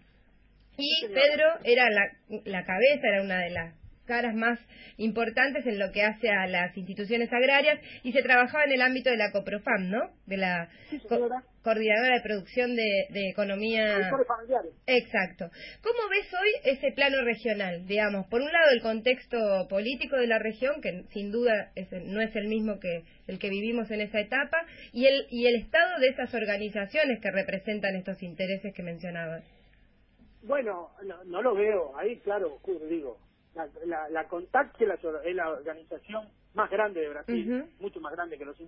Y 0.78 1.08
Pedro 1.08 1.46
era 1.64 1.90
la, 1.90 2.02
la 2.46 2.64
cabeza, 2.66 3.08
era 3.08 3.22
una 3.22 3.40
de 3.40 3.50
las 3.52 3.74
caras 4.06 4.34
más 4.36 4.60
importantes 4.98 5.66
en 5.68 5.78
lo 5.80 5.92
que 5.92 6.04
hace 6.04 6.30
a 6.30 6.48
las 6.48 6.76
instituciones 6.78 7.32
agrarias 7.34 7.80
y 8.04 8.12
se 8.14 8.22
trabajaba 8.24 8.64
en 8.66 8.72
el 8.74 8.82
ámbito 8.82 9.10
de 9.10 9.18
la 9.18 9.32
COPROFAM, 9.32 9.90
¿no? 9.90 10.00
De 10.26 10.38
la 10.38 10.70
Sí, 10.90 11.00
co- 11.00 11.16
señora. 11.16 11.44
Coordinadora 11.64 12.16
de 12.18 12.22
Producción 12.22 12.76
de, 12.76 13.08
de 13.10 13.30
Economía. 13.30 14.12
Familiares. 14.28 14.72
Exacto. 14.86 15.50
¿Cómo 15.82 16.10
ves 16.10 16.32
hoy 16.34 16.50
ese 16.72 16.92
plano 16.92 17.24
regional? 17.24 17.86
Digamos, 17.88 18.28
por 18.28 18.42
un 18.42 18.52
lado 18.52 18.70
el 18.72 18.82
contexto 18.82 19.68
político 19.68 20.16
de 20.16 20.28
la 20.28 20.38
región, 20.38 20.80
que 20.82 21.04
sin 21.12 21.32
duda 21.32 21.72
es 21.76 21.92
no 21.92 22.22
es 22.22 22.36
el 22.36 22.48
mismo 22.48 22.80
que 22.80 23.04
el 23.28 23.40
que 23.40 23.50
vivimos 23.50 23.90
en 23.90 24.02
esa 24.02 24.20
etapa, 24.20 24.58
y 24.94 25.08
el, 25.08 25.26
y 25.32 25.48
el 25.48 25.56
estado 25.56 26.00
de 26.00 26.10
esas 26.10 26.32
organizaciones 26.36 27.20
que 27.20 27.32
representan 27.32 27.96
estos 27.96 28.22
intereses 28.22 28.72
que 28.76 28.84
mencionabas. 28.84 29.44
Bueno, 30.44 30.92
no, 31.04 31.24
no 31.24 31.42
lo 31.42 31.56
veo. 31.56 31.98
Ahí, 31.98 32.18
claro, 32.20 32.60
digo. 32.88 33.18
La, 33.56 33.68
la, 33.86 34.10
la 34.10 34.28
que 34.78 34.84
es 34.84 34.88
la, 34.90 35.22
es 35.24 35.36
la 35.36 35.50
organización 35.50 36.28
más 36.54 36.70
grande 36.70 37.02
de 37.02 37.10
Brasil, 37.10 37.66
mucho 37.80 38.00
más 38.02 38.14
grande 38.14 38.38
que 38.38 38.46
los 38.46 38.60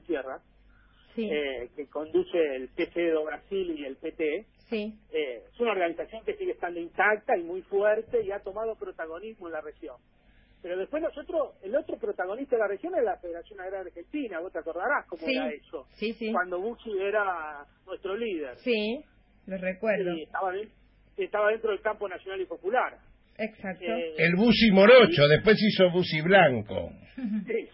Sí, 1.14 1.28
eh, 1.32 1.70
que 1.76 1.88
conduce 1.88 2.38
el 2.38 2.70
PC 2.70 3.12
Brasil 3.24 3.76
y 3.80 3.86
el 3.86 3.96
PT, 3.96 4.46
sí. 4.70 4.94
eh, 5.12 5.44
es 5.52 5.60
una 5.60 5.72
organización 5.72 6.24
que 6.24 6.36
sigue 6.36 6.52
estando 6.52 6.80
intacta 6.80 7.36
y 7.36 7.44
muy 7.44 7.64
fuerte 7.64 8.24
y 8.24 8.32
ha 8.32 8.40
tomado 8.40 8.76
protagonismo 8.76 9.48
en 9.48 9.54
la 9.54 9.62
región. 9.62 9.96
Pero 10.62 10.78
después 10.78 11.02
nosotros, 11.02 11.56
el 11.64 11.76
otro 11.76 11.98
protagonista 11.98 12.56
de 12.56 12.62
la 12.62 12.68
región 12.68 12.94
es 12.96 13.04
la 13.04 13.18
Federación 13.18 13.60
Agraria 13.60 13.88
Argentina, 13.88 14.40
vos 14.40 14.52
te 14.52 14.60
acordarás 14.60 15.08
cómo 15.08 15.26
Sí, 15.26 15.36
era 15.36 15.50
eso, 15.50 15.88
cuando 16.32 16.60
Bucci 16.60 16.92
era 17.00 17.66
nuestro 17.86 18.16
líder. 18.16 18.56
Sí, 18.58 19.04
lo 19.48 19.58
recuerdo. 19.58 20.14
Y 20.16 20.24
estaba, 20.24 20.54
estaba 21.18 21.50
dentro 21.50 21.72
del 21.72 21.82
campo 21.82 22.08
nacional 22.08 22.42
y 22.42 22.46
popular. 22.46 22.98
Exacto. 23.38 23.86
Eh, 23.86 24.16
El 24.18 24.36
busi 24.36 24.72
morocho, 24.72 25.28
después 25.28 25.58
hizo 25.62 25.90
busi 25.92 26.22
blanco. 26.22 26.92
sí, 27.16 27.70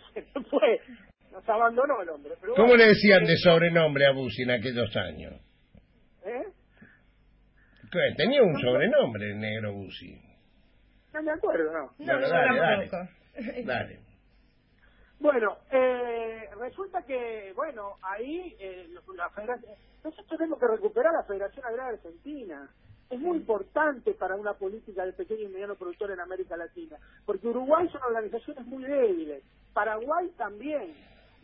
nos 1.31 1.49
abandonó 1.49 2.01
el 2.01 2.09
hombre. 2.09 2.33
Pero 2.39 2.53
¿Cómo 2.53 2.69
bueno, 2.69 2.83
le 2.83 2.89
decían 2.89 3.23
eh, 3.23 3.27
de 3.27 3.37
sobrenombre 3.37 4.05
a 4.05 4.11
Busi 4.11 4.43
en 4.43 4.51
aquellos 4.51 4.95
años? 4.95 5.33
¿eh? 6.25 6.43
¿Qué? 7.91 7.99
Tenía 8.15 8.41
un 8.43 8.59
sobrenombre 8.59 9.31
el 9.31 9.39
negro 9.39 9.73
Busi. 9.73 10.19
No 11.13 11.21
me 11.23 11.31
acuerdo, 11.31 11.71
¿no? 11.71 11.79
No, 11.79 11.91
Bueno, 11.97 12.19
no, 12.19 12.27
dale, 12.29 12.59
dale. 12.59 12.87
tampoco. 12.89 13.13
Dale. 13.65 13.99
Bueno, 15.19 15.57
eh, 15.71 16.49
resulta 16.59 17.01
que, 17.03 17.51
bueno, 17.55 17.95
ahí 18.03 18.55
eh, 18.59 18.87
la 19.15 19.29
federación, 19.29 19.73
nosotros 20.03 20.37
tenemos 20.37 20.59
que 20.59 20.67
recuperar 20.67 21.13
la 21.13 21.23
Federación 21.23 21.65
Agraria 21.65 21.93
Argentina. 21.97 22.69
Es 23.09 23.19
muy 23.19 23.37
importante 23.37 24.13
para 24.13 24.35
una 24.35 24.53
política 24.53 25.05
de 25.05 25.13
pequeño 25.13 25.43
y 25.43 25.47
mediano 25.47 25.75
productor 25.75 26.11
en 26.11 26.19
América 26.19 26.57
Latina, 26.57 26.97
porque 27.25 27.47
Uruguay 27.47 27.87
son 27.91 28.01
organizaciones 28.03 28.65
muy 28.65 28.83
débiles, 28.83 29.43
Paraguay 29.73 30.29
también. 30.37 30.93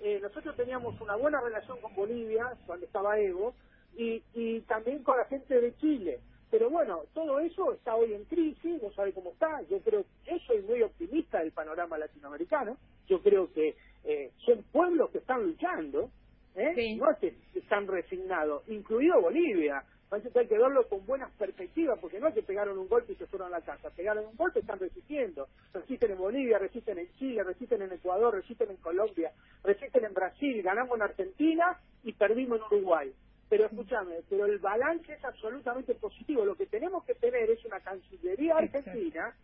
Eh, 0.02 0.20
nosotros 0.22 0.56
teníamos 0.56 1.00
una 1.02 1.16
buena 1.16 1.42
relación 1.42 1.80
con 1.82 1.94
Bolivia, 1.96 2.56
cuando 2.66 2.86
estaba 2.86 3.20
Evo, 3.20 3.54
y, 3.96 4.24
y 4.34 4.62
también 4.62 5.04
con 5.04 5.18
la 5.18 5.26
gente 5.26 5.60
de 5.60 5.76
Chile. 5.78 6.20
Pero 6.52 6.70
bueno, 6.70 7.04
todo 7.14 7.40
eso 7.40 7.74
está 7.74 7.96
hoy 7.96 8.14
en 8.14 8.26
crisis, 8.26 8.82
no 8.82 8.92
sabe 8.94 9.14
cómo 9.14 9.32
está. 9.32 9.62
Yo 9.70 9.80
creo, 9.82 10.04
yo 10.26 10.40
soy 10.48 10.62
muy 10.64 10.82
optimista 10.82 11.40
del 11.40 11.52
panorama 11.52 11.98
latinoamericano. 11.98 12.78
Yo 13.08 13.22
creo 13.22 13.52
que 13.54 13.76
eh, 14.04 14.32
son 14.46 14.64
pueblos 14.72 15.12
que 15.12 15.20
están 15.20 15.44
luchando, 15.44 16.10
¿eh? 16.56 16.74
Sí. 16.76 16.96
no 16.96 17.12
es 17.12 17.18
que 17.20 17.36
están 17.54 17.88
resignados, 17.88 18.68
incluido 18.68 19.22
Bolivia. 19.22 19.84
Parece 20.10 20.32
que 20.32 20.40
hay 20.40 20.48
que 20.48 20.58
verlo 20.58 20.88
con 20.88 21.06
buenas 21.06 21.32
perspectivas, 21.34 22.00
porque 22.00 22.20
no 22.20 22.28
es 22.28 22.34
que 22.34 22.42
pegaron 22.42 22.80
un 22.80 22.88
golpe 22.88 23.14
y 23.14 23.16
se 23.16 23.28
fueron 23.28 23.54
a 23.54 23.60
la 23.60 23.64
casa. 23.64 23.92
Pegaron 23.92 24.26
un 24.26 24.36
golpe 24.36 24.60
y 24.60 24.62
están 24.62 24.80
resistiendo. 24.80 25.48
Resisten 25.72 26.12
en 26.12 26.18
Bolivia, 26.18 26.58
resisten 26.58 26.98
en 26.98 27.14
Chile, 27.14 27.44
resisten 27.44 27.84
en 27.84 27.92
Ecuador, 27.92 28.34
resisten 28.34 28.72
en 28.72 28.78
Colombia, 28.78 29.32
resisten 29.64 30.06
en 30.06 30.14
Brasil, 30.16 30.64
ganamos 30.64 30.96
en 30.96 31.04
Argentina 31.04 31.80
y 32.04 32.14
perdimos 32.14 32.58
en 32.58 32.66
Uruguay. 32.66 33.14
Pero 33.50 33.66
escúchame, 33.66 34.16
pero 34.30 34.48
el 34.48 34.58
balance 34.58 35.14
es 35.14 35.24
absolutamente 35.24 35.94
positivo. 35.94 36.44
Lo 36.44 36.56
que 36.56 36.66
tenemos 36.66 37.04
que 37.04 37.14
tener 37.14 37.50
es 37.50 37.64
una 37.66 37.80
Cancillería 37.80 38.58
argentina 38.58 39.36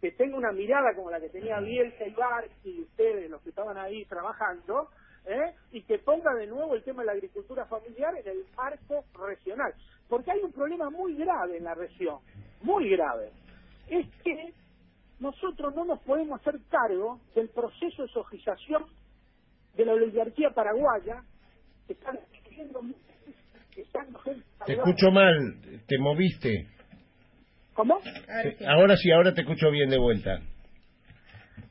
que 0.00 0.12
tenga 0.12 0.36
una 0.36 0.52
mirada 0.52 0.94
como 0.94 1.10
la 1.10 1.20
que 1.20 1.28
tenía 1.30 1.60
Bielsa 1.60 2.04
y 2.04 2.10
Barsi 2.10 2.70
y 2.70 2.80
ustedes, 2.82 3.30
los 3.30 3.40
que 3.42 3.50
estaban 3.50 3.78
ahí 3.78 4.04
trabajando, 4.04 4.88
¿eh? 5.26 5.54
y 5.72 5.82
que 5.82 5.98
ponga 5.98 6.34
de 6.34 6.46
nuevo 6.46 6.74
el 6.74 6.82
tema 6.82 7.02
de 7.02 7.06
la 7.06 7.12
agricultura 7.12 7.66
familiar 7.66 8.14
en 8.16 8.28
el 8.28 8.44
marco 8.56 9.04
regional. 9.26 9.74
Porque 10.08 10.30
hay 10.30 10.40
un 10.40 10.52
problema 10.52 10.90
muy 10.90 11.14
grave 11.16 11.58
en 11.58 11.64
la 11.64 11.74
región, 11.74 12.18
muy 12.62 12.88
grave. 12.90 13.30
Es 13.88 14.06
que 14.22 14.52
nosotros 15.20 15.74
no 15.74 15.84
nos 15.84 16.00
podemos 16.02 16.40
hacer 16.40 16.60
cargo 16.68 17.20
del 17.34 17.48
proceso 17.48 18.02
de 18.02 18.08
sojización 18.08 18.84
de 19.76 19.84
la 19.84 19.92
oligarquía 19.92 20.50
paraguaya 20.50 21.22
que 21.86 21.94
están 21.94 22.18
que 23.70 23.82
están 23.82 24.06
Te 24.66 24.72
escucho 24.74 25.10
mal, 25.10 25.34
te 25.86 25.98
moviste. 25.98 26.68
¿Cómo? 27.72 28.00
Ahora 28.66 28.96
sí, 28.96 29.10
ahora 29.10 29.32
te 29.32 29.40
escucho 29.40 29.70
bien 29.70 29.88
de 29.88 29.98
vuelta. 29.98 30.40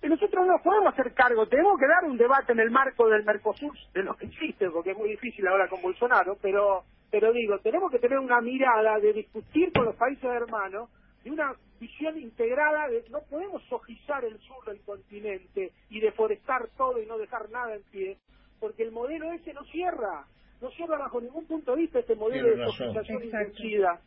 Y 0.04 0.08
nosotros 0.08 0.48
no 0.48 0.56
podemos 0.64 0.94
hacer 0.94 1.14
cargo, 1.14 1.46
tenemos 1.48 1.78
que 1.80 1.88
dar 1.88 2.10
un 2.10 2.18
debate 2.18 2.54
en 2.54 2.60
el 2.60 2.72
marco 2.72 3.08
del 3.08 3.24
Mercosur, 3.24 3.74
de 3.94 4.04
lo 4.04 4.16
que 4.16 4.26
existe, 4.26 4.70
porque 4.72 4.92
es 4.92 4.98
muy 4.98 5.10
difícil 5.10 5.48
ahora 5.48 5.68
con 5.68 5.82
Bolsonaro, 5.82 6.38
pero, 6.42 6.84
pero 7.12 7.32
digo, 7.32 7.60
tenemos 7.60 7.92
que 7.92 8.00
tener 8.00 8.18
una 8.18 8.42
mirada 8.42 9.00
de 9.00 9.14
discutir 9.14 9.72
con 9.72 9.86
los 9.86 9.96
países 9.96 10.24
hermanos 10.24 10.90
de 11.24 11.30
una 11.30 11.54
visión 11.80 12.18
integrada 12.18 12.88
de 12.88 13.04
no 13.12 13.20
podemos 13.30 13.64
sojizar 13.70 14.26
el 14.26 14.40
sur 14.40 14.66
del 14.66 14.82
continente 14.82 15.72
y 15.90 16.00
deforestar 16.00 16.68
todo 16.78 17.00
y 17.00 17.06
no 17.06 17.20
dejar 17.20 17.50
nada 17.52 17.76
en 17.76 17.84
pie, 17.92 18.18
porque 18.60 18.84
el 18.84 18.92
modelo 18.92 19.32
ese 19.34 19.54
no 19.54 19.64
cierra, 19.66 20.26
no 20.62 20.72
cierra 20.72 20.98
bajo 20.98 21.22
ningún 21.22 21.46
punto 21.46 21.76
de 21.76 21.82
vista 21.82 22.00
este 22.00 22.16
modelo 22.16 22.50
Tienes 22.50 22.58
de 22.58 22.66
sojización 22.66 23.24
inducida. 23.24 24.00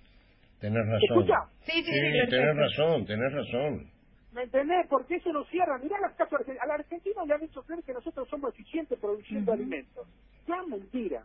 Tenés 0.61 0.85
¿Me 0.87 0.93
razón. 0.93 1.09
escucha? 1.09 1.37
Sí, 1.67 1.73
sí, 1.73 1.85
sí, 1.85 2.21
Sí, 2.25 2.31
tenés 2.31 2.57
razón, 2.57 3.07
tenés 3.07 3.33
razón. 3.33 3.94
¿Me 4.35 4.43
entendés? 4.43 4.87
Porque 4.89 5.15
eso 5.17 5.33
nos 5.33 5.49
cierra. 5.49 5.79
Mirá 5.79 5.99
los 6.01 6.13
casos 6.13 6.41
argentinos. 6.41 6.63
A 6.63 6.67
la 6.67 6.75
Argentina 6.75 7.25
le 7.25 7.35
han 7.35 7.43
hecho 7.45 7.63
creer 7.63 7.85
que 7.85 7.93
nosotros 7.93 8.29
somos 8.29 8.53
eficientes 8.53 8.99
produciendo 8.99 9.53
alimentos. 9.53 10.09
Ya 10.49 10.61
mentira. 10.65 11.25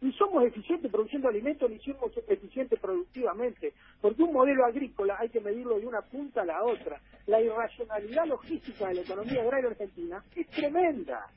Ni 0.00 0.12
somos 0.14 0.44
eficientes 0.44 0.90
produciendo 0.90 1.28
alimentos, 1.28 1.70
ni 1.70 1.78
somos 1.78 2.10
eficientes 2.26 2.80
productivamente. 2.80 3.72
Porque 4.00 4.24
un 4.24 4.32
modelo 4.32 4.64
agrícola 4.64 5.16
hay 5.20 5.28
que 5.28 5.40
medirlo 5.40 5.78
de 5.78 5.86
una 5.86 6.02
punta 6.02 6.42
a 6.42 6.44
la 6.44 6.64
otra. 6.64 7.00
La 7.26 7.40
irracionalidad 7.40 8.26
logística 8.26 8.88
de 8.88 8.94
la 8.94 9.00
economía 9.02 9.42
agraria 9.42 9.70
argentina 9.70 10.24
es 10.34 10.48
tremenda. 10.48 11.30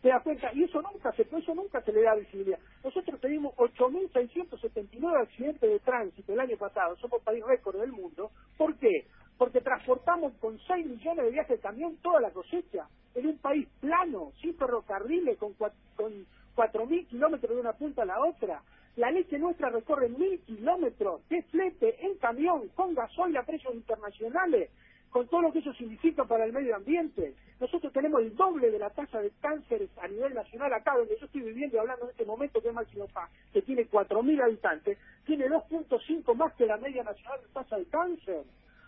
¿Te 0.00 0.10
das 0.10 0.22
cuenta? 0.22 0.52
Y 0.52 0.62
eso 0.62 0.80
nunca 0.82 1.10
se, 1.12 1.22
eso 1.22 1.54
nunca 1.54 1.80
se 1.80 1.90
le 1.90 2.02
da 2.02 2.14
visibilidad. 2.14 2.58
Nosotros 2.84 3.20
tuvimos 3.20 3.54
8.679 3.56 5.20
accidentes 5.20 5.68
de 5.68 5.80
tránsito 5.80 6.32
el 6.32 6.40
año 6.40 6.56
pasado. 6.58 6.94
Somos 6.98 7.22
país 7.22 7.42
récord 7.44 7.80
del 7.80 7.90
mundo. 7.90 8.30
¿Por 8.56 8.76
qué? 8.76 9.06
Porque 9.38 9.60
transportamos 9.60 10.32
con 10.40 10.58
6 10.58 10.86
millones 10.86 11.24
de 11.24 11.30
viajes 11.30 11.56
de 11.56 11.62
camión 11.62 11.96
toda 12.02 12.20
la 12.20 12.30
cosecha, 12.30 12.88
en 13.14 13.26
un 13.26 13.38
país 13.38 13.68
plano, 13.80 14.32
sin 14.40 14.56
ferrocarriles, 14.56 15.38
con, 15.38 15.54
con 15.54 16.26
4.000 16.56 17.06
kilómetros 17.08 17.54
de 17.54 17.60
una 17.60 17.72
punta 17.72 18.02
a 18.02 18.06
la 18.06 18.20
otra. 18.20 18.62
La 18.96 19.10
leche 19.10 19.38
nuestra 19.38 19.70
recorre 19.70 20.08
mil 20.08 20.38
kilómetros 20.42 21.28
de 21.28 21.42
flete 21.44 22.06
en 22.06 22.16
camión, 22.18 22.68
con 22.76 22.94
gasoil 22.94 23.36
a 23.36 23.42
precios 23.42 23.74
internacionales, 23.74 24.70
con 25.10 25.26
todo 25.26 25.42
lo 25.42 25.52
que 25.52 25.58
eso 25.60 25.72
significa 25.74 26.24
para 26.24 26.44
el 26.44 26.52
medio 26.52 26.76
ambiente. 26.76 27.34
Nosotros 27.60 27.92
tenemos 27.92 28.20
el 28.20 28.36
doble 28.36 28.70
de 28.70 28.78
la 28.78 28.90
tasa 28.90 29.20
de 29.20 29.32
cánceres 29.40 29.90
a 29.98 30.06
nivel 30.06 30.34
nacional 30.34 30.72
acá, 30.72 30.96
donde 30.96 31.16
yo 31.18 31.26
estoy 31.26 31.42
viviendo 31.42 31.76
y 31.76 31.80
hablando 31.80 32.04
en 32.04 32.10
este 32.10 32.24
momento, 32.24 32.60
que 32.60 32.68
es 32.68 32.74
Máximo 32.74 33.06
Paz, 33.08 33.30
que 33.52 33.62
tiene 33.62 33.88
4.000 33.88 34.42
habitantes, 34.42 34.98
tiene 35.24 35.48
2.5 35.48 36.34
más 36.34 36.52
que 36.54 36.66
la 36.66 36.76
media 36.76 37.02
nacional 37.02 37.40
de 37.40 37.48
tasa 37.48 37.76
de 37.76 37.86
cáncer. 37.86 38.44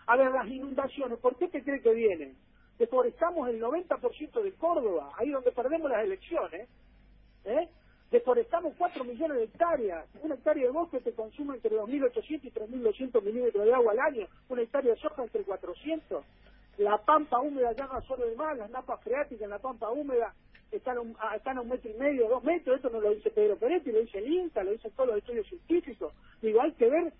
A 0.07 0.15
ver, 0.15 0.31
las 0.31 0.47
inundaciones, 0.47 1.19
¿por 1.19 1.35
qué 1.35 1.49
te 1.49 1.61
cree 1.61 1.81
que 1.81 1.93
vienen? 1.93 2.37
Deforestamos 2.79 3.49
el 3.49 3.61
90% 3.61 4.41
de 4.41 4.53
Córdoba, 4.53 5.11
ahí 5.17 5.29
donde 5.31 5.51
perdemos 5.51 5.91
las 5.91 6.05
elecciones. 6.05 6.69
¿eh? 7.43 7.67
Deforestamos 8.09 8.73
4 8.77 9.03
millones 9.03 9.37
de 9.37 9.43
hectáreas. 9.43 10.05
Una 10.21 10.35
hectárea 10.35 10.63
de 10.63 10.71
bosque 10.71 11.01
te 11.01 11.11
consume 11.11 11.55
entre 11.55 11.75
2.800 11.75 12.39
y 12.43 12.51
3.200 12.51 13.21
milímetros 13.21 13.65
de 13.65 13.73
agua 13.73 13.91
al 13.91 13.99
año. 13.99 14.27
Una 14.47 14.61
hectárea 14.61 14.93
de 14.93 15.01
soja 15.01 15.23
entre 15.23 15.43
400. 15.43 16.23
La 16.77 16.97
pampa 16.99 17.41
húmeda 17.41 17.73
no 17.73 18.01
solo 18.03 18.27
de 18.27 18.35
más, 18.35 18.57
las 18.57 18.69
napas 18.69 19.01
freáticas 19.01 19.41
en 19.41 19.49
la 19.49 19.59
pampa 19.59 19.89
húmeda 19.89 20.33
están 20.71 20.97
a, 20.97 21.01
un, 21.01 21.17
están 21.35 21.57
a 21.57 21.61
un 21.61 21.69
metro 21.69 21.91
y 21.91 21.95
medio, 21.95 22.29
dos 22.29 22.43
metros. 22.45 22.77
Esto 22.77 22.89
no 22.91 23.01
lo 23.01 23.13
dice 23.13 23.29
Pedro 23.31 23.57
Peretti, 23.57 23.91
lo 23.91 23.99
dice 23.99 24.19
el 24.19 24.31
INTA, 24.31 24.63
lo 24.63 24.71
dicen 24.71 24.91
todos 24.91 25.09
los 25.09 25.17
estudios 25.17 25.47
científicos. 25.47 26.13
Digo, 26.41 26.61
hay 26.61 26.71
que 26.73 26.89
ver 26.89 27.11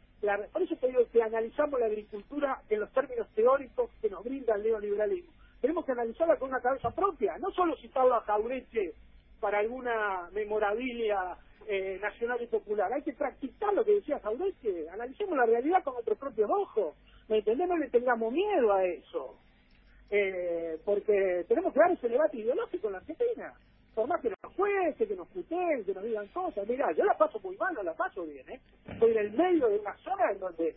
por 0.52 0.62
eso 0.62 0.76
te 0.78 0.88
digo 0.88 1.02
que 1.12 1.22
analizamos 1.58 1.80
la 1.80 1.86
agricultura 1.88 2.62
en 2.70 2.80
los 2.80 2.92
términos 2.92 3.28
teóricos 3.34 3.90
que 4.02 4.10
nos 4.10 4.24
brinda 4.24 4.56
el 4.56 4.64
neoliberalismo. 4.64 5.32
Tenemos 5.60 5.86
que 5.86 5.92
analizarla 5.92 6.38
con 6.38 6.50
una 6.50 6.62
cabeza 6.62 6.92
propia, 6.92 7.38
no 7.40 7.52
solo 7.52 7.76
citar 7.78 8.06
a 8.12 8.22
Jaureche 8.22 8.94
para 9.40 9.60
alguna 9.60 10.30
memorabilia 10.34 11.36
eh, 11.68 12.00
nacional 12.02 12.42
y 12.42 12.48
popular. 12.48 12.94
Hay 12.94 13.02
que 13.02 13.14
practicar 13.14 13.74
lo 13.74 13.84
que 13.84 13.96
decía 13.96 14.20
Jaureche. 14.20 14.90
Analicemos 14.90 15.36
la 15.36 15.46
realidad 15.46 15.84
con 15.84 15.94
nuestros 15.94 16.18
propios 16.18 16.50
ojos. 16.50 16.96
¿Me 17.28 17.40
entendés? 17.40 17.68
No 17.68 17.78
le 17.78 17.90
tengamos 17.90 18.32
miedo 18.32 18.74
a 18.74 18.86
eso. 18.86 19.36
Eh, 20.10 20.80
porque 20.86 21.44
tenemos 21.48 21.74
que 21.74 21.80
dar 21.80 21.92
ese 21.92 22.08
debate 22.08 22.38
ideológico 22.38 22.88
en 22.88 22.94
la 22.94 23.00
Argentina 23.00 23.54
por 23.94 24.08
más 24.08 24.22
que 24.22 24.30
nos 24.30 24.54
jueces, 24.56 25.08
que 25.08 25.16
nos 25.16 25.28
puteen, 25.30 25.84
que 25.84 25.92
nos 25.92 26.04
digan 26.04 26.28
cosas. 26.28 26.68
Mira, 26.68 26.92
yo 26.92 27.04
la 27.04 27.18
paso 27.18 27.40
muy 27.40 27.58
mal, 27.58 27.74
no 27.74 27.82
la 27.82 27.96
paso 27.96 28.24
bien, 28.26 28.48
¿eh? 28.48 28.60
Estoy 28.86 29.10
en 29.10 29.18
el 29.18 29.32
medio 29.32 29.68
de 29.68 29.80
una 29.80 29.98
zona 30.04 30.32
en 30.32 30.40
donde 30.40 30.76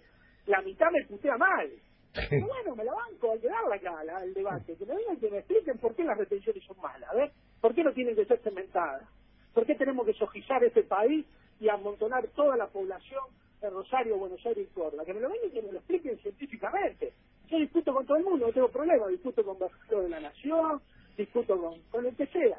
la 0.50 0.62
mitad 0.62 0.90
me 0.90 1.04
putea 1.07 1.37
mal. 1.37 1.71
Pero 2.12 2.47
bueno, 2.47 2.75
me 2.75 2.85
la 2.85 2.92
banco, 2.92 3.33
hay 3.33 3.38
que 3.38 3.49
darla 3.49 3.76
acá 3.76 4.16
al 4.16 4.35
debate. 4.35 4.76
Que 4.76 4.85
me 4.85 4.97
digan 4.97 5.16
que 5.19 5.30
me 5.30 5.38
expliquen 5.38 5.78
por 5.78 5.95
qué 5.95 6.04
las 6.04 6.19
retenciones 6.19 6.64
son 6.64 6.76
malas. 6.80 7.09
A 7.11 7.14
ver, 7.14 7.30
¿por 7.61 7.75
qué 7.75 7.85
no 7.85 7.92
tienen 7.92 8.16
que 8.16 8.25
ser 8.25 8.38
cementadas? 8.40 9.09
¿Por 9.54 9.64
qué 9.64 9.75
tenemos 9.76 10.04
que 10.07 10.14
sojizar 10.14 10.62
este 10.64 10.83
país 10.83 11.25
y 11.61 11.69
amontonar 11.69 12.26
toda 12.35 12.57
la 12.57 12.66
población 12.66 13.22
de 13.61 13.70
Rosario, 13.70 14.16
Buenos 14.18 14.44
Aires 14.44 14.66
y 14.68 14.75
Córdoba? 14.75 15.05
Que 15.05 15.14
me 15.14 15.20
lo 15.20 15.29
vengan 15.29 15.48
y 15.51 15.53
que 15.53 15.62
me 15.62 15.72
lo 15.72 15.79
expliquen 15.79 16.18
científicamente. 16.18 17.12
Yo 17.48 17.59
discuto 17.59 17.92
con 17.92 18.07
todo 18.07 18.16
el 18.16 18.25
mundo, 18.25 18.46
no 18.46 18.53
tengo 18.53 18.68
problema, 18.68 19.07
discuto 19.09 19.44
con 19.44 19.59
Bajo 19.59 20.01
de 20.03 20.09
la 20.09 20.20
Nación, 20.20 20.81
discuto 21.16 21.61
con, 21.61 21.81
con 21.90 22.07
el 22.07 22.16
que 22.16 22.27
sea. 22.27 22.59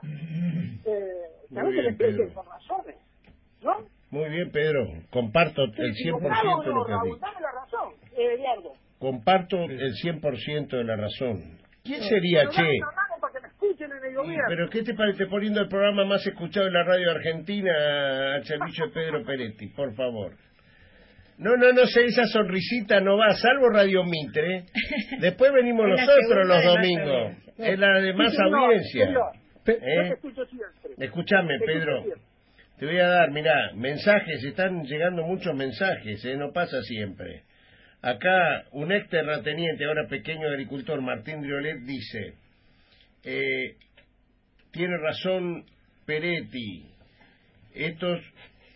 Eh, 0.85 1.25
Muy 1.49 1.73
bien, 1.73 1.97
Pedro. 1.97 2.33
Por 2.33 2.45
razones, 2.47 2.95
¿no? 3.61 3.85
Muy 4.11 4.29
bien, 4.29 4.51
Pedro. 4.51 4.87
Comparto 5.09 5.63
el 5.63 5.95
100% 5.95 6.63
de 6.63 6.71
lo 6.73 6.85
que 6.85 6.93
has 6.93 7.03
dicho. 7.03 7.19
Eduardo. 8.29 8.73
Comparto 8.99 9.63
el 9.63 9.93
100% 9.93 10.69
de 10.69 10.83
la 10.83 10.95
razón. 10.95 11.57
¿Quién 11.83 12.03
sería, 12.03 12.47
Che? 12.49 12.79
Pero 14.47 14.69
¿qué 14.69 14.83
te 14.83 14.93
parece 14.93 15.25
poniendo 15.27 15.61
el 15.61 15.67
programa 15.67 16.05
más 16.05 16.25
escuchado 16.25 16.67
en 16.67 16.73
la 16.73 16.83
radio 16.83 17.11
argentina 17.11 18.35
al 18.35 18.43
servicio 18.45 18.87
de 18.87 18.91
Pedro 18.91 19.23
Peretti? 19.23 19.67
Por 19.67 19.93
favor. 19.95 20.33
No, 21.37 21.55
no, 21.57 21.71
no 21.71 21.85
sé, 21.87 22.05
esa 22.05 22.25
sonrisita 22.27 22.99
no 22.99 23.17
va, 23.17 23.33
salvo 23.33 23.69
Radio 23.69 24.03
Mitre. 24.03 24.65
Después 25.19 25.51
venimos 25.51 25.87
nosotros 25.89 26.47
los 26.47 26.63
domingos. 26.63 27.37
Es 27.57 27.79
la 27.79 27.99
de 27.99 28.13
más 28.13 28.37
audiencia. 28.39 29.09
¿Eh? 29.65 30.15
Escúchame, 30.97 31.59
Pedro. 31.65 32.03
Te 32.77 32.85
voy 32.85 32.97
a 32.97 33.07
dar, 33.07 33.31
mira, 33.31 33.53
mensajes, 33.75 34.43
están 34.43 34.83
llegando 34.83 35.23
muchos 35.23 35.55
mensajes, 35.55 36.23
¿eh? 36.25 36.35
no 36.35 36.51
pasa 36.51 36.81
siempre. 36.81 37.43
Acá, 38.01 38.65
un 38.71 38.91
ex 38.91 39.07
terrateniente, 39.09 39.85
ahora 39.85 40.07
pequeño 40.07 40.47
agricultor, 40.47 41.01
Martín 41.01 41.41
Driolet, 41.41 41.81
dice, 41.81 42.33
eh, 43.23 43.75
tiene 44.71 44.97
razón 44.97 45.65
Peretti, 46.05 46.89
estos 47.75 48.19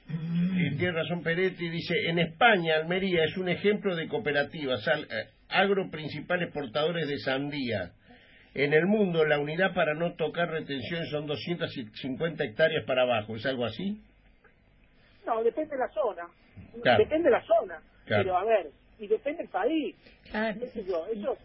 y 0.08 0.76
tiene 0.78 0.92
razón 0.92 1.24
Peretti, 1.24 1.70
dice, 1.70 1.96
en 2.08 2.20
España 2.20 2.76
Almería 2.76 3.24
es 3.24 3.36
un 3.38 3.50
ejemplo 3.50 3.96
de 3.96 4.08
cooperativas, 4.08 4.88
eh, 4.88 5.30
agro 5.50 5.90
principales 5.90 6.52
portadores 6.52 7.08
de 7.08 7.18
sandía. 7.18 7.94
En 8.54 8.74
el 8.74 8.86
mundo 8.86 9.26
la 9.26 9.40
unidad 9.40 9.74
para 9.74 9.96
no 9.96 10.14
tocar 10.14 10.50
retenciones 10.50 11.10
son 11.10 11.26
250 11.26 12.44
hectáreas 12.44 12.86
para 12.86 13.02
abajo, 13.02 13.36
¿es 13.36 13.46
algo 13.48 13.66
así? 13.66 14.00
No, 15.26 15.44
depende 15.44 15.76
de 15.76 15.80
la 15.80 15.90
zona. 15.90 16.28
Depende 16.98 17.24
de 17.24 17.32
la 17.32 17.44
zona. 17.44 17.82
Pero 18.06 18.38
a 18.38 18.46
ver, 18.46 18.70
y 19.00 19.08
depende 19.08 19.44
del 19.44 19.50
país. 19.50 19.96
Eso, 20.34 21.38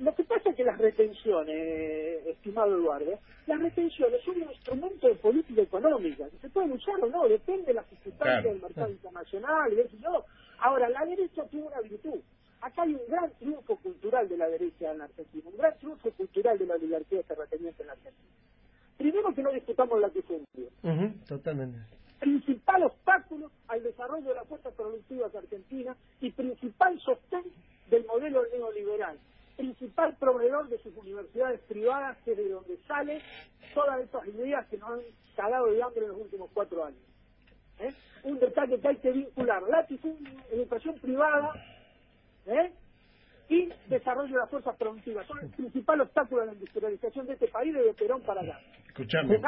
lo 0.00 0.14
que 0.14 0.24
pasa 0.24 0.50
es 0.50 0.56
que 0.56 0.64
las 0.64 0.78
retenciones, 0.78 2.26
estimado 2.26 2.76
Eduardo, 2.76 3.18
las 3.46 3.60
retenciones 3.60 4.22
son 4.24 4.42
un 4.42 4.50
instrumento 4.50 5.08
de 5.08 5.14
política 5.14 5.62
económica, 5.62 6.28
que 6.30 6.38
se 6.38 6.48
pueden 6.50 6.72
usar 6.72 6.94
o 7.02 7.08
no, 7.08 7.28
depende 7.28 7.66
de 7.66 7.74
las 7.74 7.86
circunstancias 7.86 8.44
del 8.44 8.62
mercado 8.62 8.90
internacional 8.90 9.72
y 9.72 9.80
eso 9.80 9.96
yo. 10.02 10.24
Ahora, 10.60 10.88
la 10.88 11.04
derecha 11.04 11.44
tiene 11.44 11.66
una 11.66 11.80
virtud. 11.80 12.20
Acá 12.60 12.82
hay 12.82 12.94
un 12.94 13.00
gran 13.08 13.30
triunfo 13.38 13.76
cultural 13.76 14.28
de 14.28 14.36
la 14.36 14.48
derecha 14.48 14.90
en 14.90 14.98
la 14.98 15.04
Argentina, 15.04 15.44
un 15.48 15.56
gran 15.56 15.78
triunfo 15.78 16.10
cultural 16.10 16.58
de 16.58 16.66
la 16.66 16.74
oligarquía 16.74 17.22
terrateniente 17.22 17.82
en 17.82 17.86
la 17.86 17.92
Argentina. 17.92 18.28
Primero 18.96 19.32
que 19.32 19.42
no 19.42 19.52
disputamos 19.52 20.00
la 20.00 20.08
Uh 20.08 21.08
totalmente 21.26 21.78
principal 22.18 22.82
obstáculo 22.84 23.50
al 23.68 23.82
desarrollo 23.82 24.28
de 24.28 24.34
las 24.34 24.46
fuerzas 24.46 24.74
productivas 24.74 25.34
argentinas 25.34 25.96
y 26.20 26.30
principal 26.30 26.98
sostén 27.00 27.44
del 27.90 28.04
modelo 28.06 28.42
neoliberal, 28.52 29.18
principal 29.56 30.16
proveedor 30.16 30.68
de 30.68 30.78
sus 30.78 30.96
universidades 30.96 31.60
privadas, 31.62 32.16
que 32.24 32.32
es 32.32 32.36
de 32.36 32.48
donde 32.48 32.76
salen 32.86 33.20
todas 33.74 34.00
estas 34.00 34.26
ideas 34.28 34.66
que 34.68 34.78
nos 34.78 34.90
han 34.90 35.00
cagado 35.36 35.70
de 35.70 35.82
hambre 35.82 36.02
en 36.04 36.08
los 36.08 36.20
últimos 36.20 36.50
cuatro 36.52 36.84
años. 36.84 37.00
¿Eh? 37.78 37.94
Un 38.24 38.38
detalle 38.40 38.80
que 38.80 38.88
hay 38.88 38.96
que 38.96 39.12
vincular, 39.12 39.62
latifundio, 39.62 40.32
educación 40.50 40.98
privada 40.98 41.52
¿eh? 42.46 42.72
y 43.48 43.68
desarrollo 43.88 44.32
de 44.32 44.40
las 44.40 44.50
fuerzas 44.50 44.76
productivas. 44.76 45.26
Son 45.26 45.38
el 45.38 45.50
principal 45.50 46.00
obstáculo 46.00 46.42
a 46.42 46.46
la 46.46 46.52
industrialización 46.54 47.26
de 47.26 47.34
este 47.34 47.48
país 47.48 47.72
desde 47.72 47.94
Perón 47.94 48.22
para 48.22 48.42
acá. 48.42 48.60
Escuchame, 48.88 49.40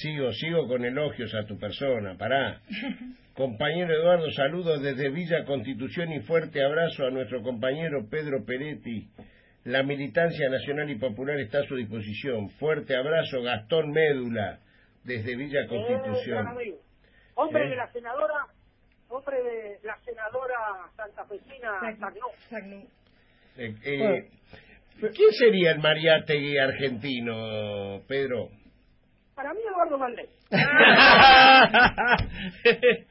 Sigo, 0.00 0.32
sigo 0.32 0.66
con 0.66 0.84
elogios 0.84 1.32
a 1.34 1.44
tu 1.46 1.58
persona, 1.58 2.16
pará. 2.16 2.60
Compañero 3.34 3.94
Eduardo, 3.94 4.30
saludos 4.32 4.82
desde 4.82 5.08
Villa 5.08 5.44
Constitución 5.44 6.12
y 6.12 6.20
fuerte 6.20 6.62
abrazo 6.62 7.06
a 7.06 7.10
nuestro 7.10 7.42
compañero 7.42 8.06
Pedro 8.10 8.44
Peretti. 8.44 9.08
La 9.64 9.82
militancia 9.82 10.50
nacional 10.50 10.90
y 10.90 10.98
popular 10.98 11.38
está 11.38 11.60
a 11.60 11.62
su 11.64 11.76
disposición. 11.76 12.50
Fuerte 12.50 12.94
abrazo, 12.94 13.40
Gastón 13.42 13.90
Médula, 13.90 14.58
desde 15.04 15.34
Villa 15.36 15.62
eh, 15.62 15.66
Constitución. 15.66 16.46
hombre 17.36 17.66
¿Eh? 17.66 17.70
de 17.70 17.76
la 17.76 17.90
senadora, 17.90 18.46
hombre 19.08 19.42
de 19.42 19.78
la 19.82 19.98
senadora 20.04 20.54
santafesina 20.96 21.80
Sagnú. 22.50 22.86
Eh, 23.56 24.28
¿Quién 24.98 25.32
sería 25.32 25.72
el 25.72 25.78
Mariátegui 25.78 26.58
argentino, 26.58 28.02
Pedro? 28.06 28.50
Para 29.34 29.54
mí 29.54 29.60
Eduardo 29.66 29.96
Valdés. 29.98 30.28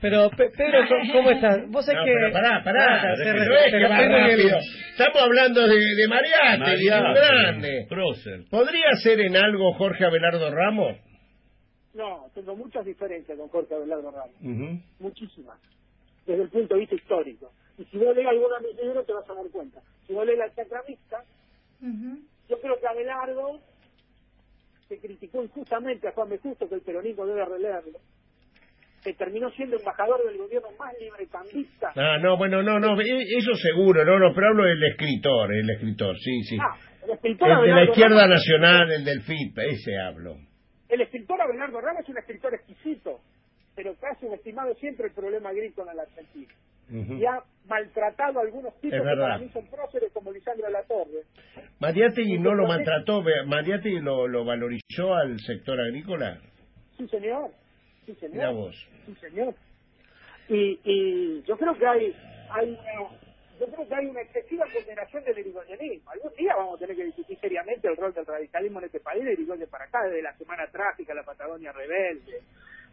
Pero, 0.00 0.30
Pedro, 0.30 0.78
¿cómo 1.12 1.30
estás? 1.30 1.68
Vos 1.70 1.84
sabés 1.84 2.02
que... 2.04 2.30
pará, 2.32 2.62
pará. 2.64 3.12
Estamos 3.14 5.22
hablando 5.22 5.66
de, 5.66 5.76
de 5.76 6.08
Mariate, 6.08 6.76
de 6.76 6.92
un 6.92 7.14
grande. 7.14 7.86
¿Podría 8.50 8.90
ser 9.02 9.20
en 9.20 9.36
algo 9.36 9.72
Jorge 9.74 10.04
Abelardo 10.04 10.50
Ramos? 10.50 10.96
No, 11.94 12.26
tengo 12.34 12.56
muchas 12.56 12.84
diferencias 12.84 13.38
con 13.38 13.48
Jorge 13.48 13.74
Abelardo 13.74 14.10
Ramos. 14.10 14.34
Muchísimas. 14.98 15.58
Desde 16.26 16.42
el 16.42 16.48
punto 16.48 16.74
de 16.74 16.80
vista 16.80 16.94
histórico. 16.96 17.52
Y 17.78 17.84
si 17.84 17.98
vos 17.98 18.14
lees 18.14 18.28
alguna 18.28 18.58
de 18.60 18.68
mis 18.68 18.76
libros 18.82 19.06
te 19.06 19.12
vas 19.12 19.28
a 19.28 19.34
dar 19.34 19.46
cuenta. 19.52 19.80
Si 20.06 20.12
vos 20.12 20.26
lees 20.26 20.38
la 20.38 20.52
chacramista, 20.54 21.22
yo 22.48 22.60
creo 22.60 22.80
que 22.80 22.86
Abelardo 22.86 23.60
criticó 24.98 25.42
injustamente 25.42 26.08
a 26.08 26.12
Juan 26.12 26.28
B. 26.28 26.38
Justo, 26.38 26.68
que 26.68 26.74
el 26.74 26.82
peronismo 26.82 27.26
debe 27.26 27.44
releerlo, 27.44 27.98
que 29.02 29.14
terminó 29.14 29.50
siendo 29.50 29.76
embajador 29.76 30.24
del 30.26 30.38
gobierno 30.38 30.68
más 30.78 30.94
librecambista. 30.98 31.92
Ah, 31.94 32.18
no, 32.18 32.36
bueno, 32.36 32.62
no, 32.62 32.78
no, 32.78 33.00
e, 33.00 33.22
eso 33.36 33.54
seguro, 33.54 34.04
no, 34.04 34.18
no, 34.18 34.34
pero 34.34 34.48
hablo 34.48 34.64
del 34.64 34.82
escritor, 34.84 35.54
el 35.54 35.70
escritor, 35.70 36.16
sí, 36.18 36.42
sí. 36.42 36.56
Ah, 36.60 36.76
el 37.04 37.10
escritor 37.10 37.50
el 37.50 37.60
de 37.68 37.74
la 37.74 37.84
izquierda 37.84 38.26
nacional, 38.26 38.92
el 38.92 39.04
del 39.04 39.22
FIP, 39.22 39.58
ese 39.58 39.98
hablo. 39.98 40.36
El 40.88 41.00
escritor 41.00 41.40
Abelardo 41.40 41.80
Ramos 41.80 42.02
es 42.02 42.08
un 42.08 42.18
escritor 42.18 42.54
exquisito, 42.54 43.20
pero 43.74 43.98
que 43.98 44.06
ha 44.06 44.18
subestimado 44.20 44.74
siempre 44.76 45.08
el 45.08 45.12
problema 45.12 45.50
agrícola 45.50 45.90
en 45.90 45.96
la 45.96 46.02
Argentina. 46.04 46.54
Y 46.90 47.24
ha 47.24 47.42
maltratado 47.66 48.40
a 48.40 48.42
algunos 48.42 48.78
tipos 48.80 49.00
que 49.00 49.04
para 49.04 49.38
mí 49.38 49.48
son 49.48 49.66
próceres 49.66 50.12
como 50.12 50.30
Lisandro 50.30 50.66
de 50.66 50.72
la 50.72 50.82
Torre. 50.82 51.24
¿Mariátegui 51.80 52.38
no 52.38 52.54
lo 52.54 52.66
maltrató? 52.66 53.22
¿Mariátegui 53.46 54.00
lo, 54.00 54.28
lo 54.28 54.44
valorizó 54.44 55.14
al 55.14 55.38
sector 55.40 55.80
agrícola? 55.80 56.40
Sí, 56.98 57.08
señor. 57.08 57.50
Sí, 58.06 58.14
señor. 58.14 58.34
Mira 58.34 58.50
vos. 58.50 58.88
Sí, 59.06 59.14
señor. 59.14 59.54
Y, 60.48 60.78
y 60.84 61.42
yo 61.44 61.56
creo 61.56 61.74
que 61.74 61.86
hay, 61.86 62.14
hay 62.50 62.68
una, 62.70 63.18
yo 63.58 63.66
creo 63.66 63.88
que 63.88 63.94
hay 63.94 64.06
una 64.06 64.20
excesiva 64.20 64.66
condenación 64.72 65.24
del 65.24 65.38
irigoyenismo. 65.38 66.10
Algún 66.10 66.34
día 66.34 66.54
vamos 66.56 66.76
a 66.76 66.78
tener 66.80 66.96
que 66.96 67.04
discutir 67.04 67.38
seriamente 67.38 67.88
el 67.88 67.96
rol 67.96 68.12
del 68.12 68.26
radicalismo 68.26 68.80
en 68.80 68.84
este 68.86 69.00
país, 69.00 69.24
de 69.24 69.32
Irigoyen 69.32 69.68
para 69.70 69.84
acá, 69.86 70.04
desde 70.04 70.22
la 70.22 70.36
Semana 70.36 70.66
Trágica, 70.70 71.14
la 71.14 71.22
Patagonia 71.22 71.72
Rebelde, 71.72 72.42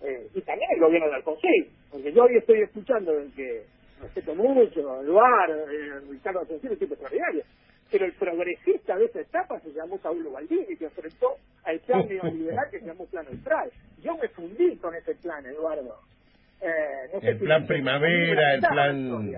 eh, 0.01 0.27
y 0.34 0.41
también 0.41 0.69
el 0.75 0.80
gobierno 0.80 1.10
de 1.10 1.15
Alfonsín. 1.15 1.67
Porque 1.91 2.13
yo 2.13 2.23
hoy 2.23 2.38
estoy 2.38 2.62
escuchando 2.62 3.12
que 3.36 3.65
respeto 4.01 4.35
mucho, 4.35 5.01
Eduardo, 5.03 5.69
eh, 5.69 6.01
Ricardo 6.09 6.39
Alfonsín, 6.41 6.71
es 6.71 6.79
tipo 6.79 6.93
extraordinario. 6.93 7.43
Pero 7.89 8.05
el 8.05 8.13
progresista 8.13 8.97
de 8.97 9.05
esa 9.05 9.21
etapa 9.21 9.59
se 9.59 9.71
llamó 9.73 9.97
Saulo 9.99 10.31
Baldini, 10.31 10.77
que 10.77 10.85
enfrentó 10.85 11.35
al 11.63 11.79
plan 11.81 12.07
neoliberal 12.07 12.69
que 12.71 12.79
se 12.79 12.85
llamó 12.85 13.05
Plan 13.05 13.27
Austral. 13.27 13.69
Yo 14.01 14.15
me 14.17 14.27
fundí 14.29 14.77
con 14.77 14.95
ese 14.95 15.15
plan, 15.15 15.45
Eduardo. 15.45 15.99
Eh, 16.61 17.19
el 17.21 17.37
plan 17.37 17.65
primavera, 17.67 18.53
el 18.53 18.61
plan... 18.61 19.31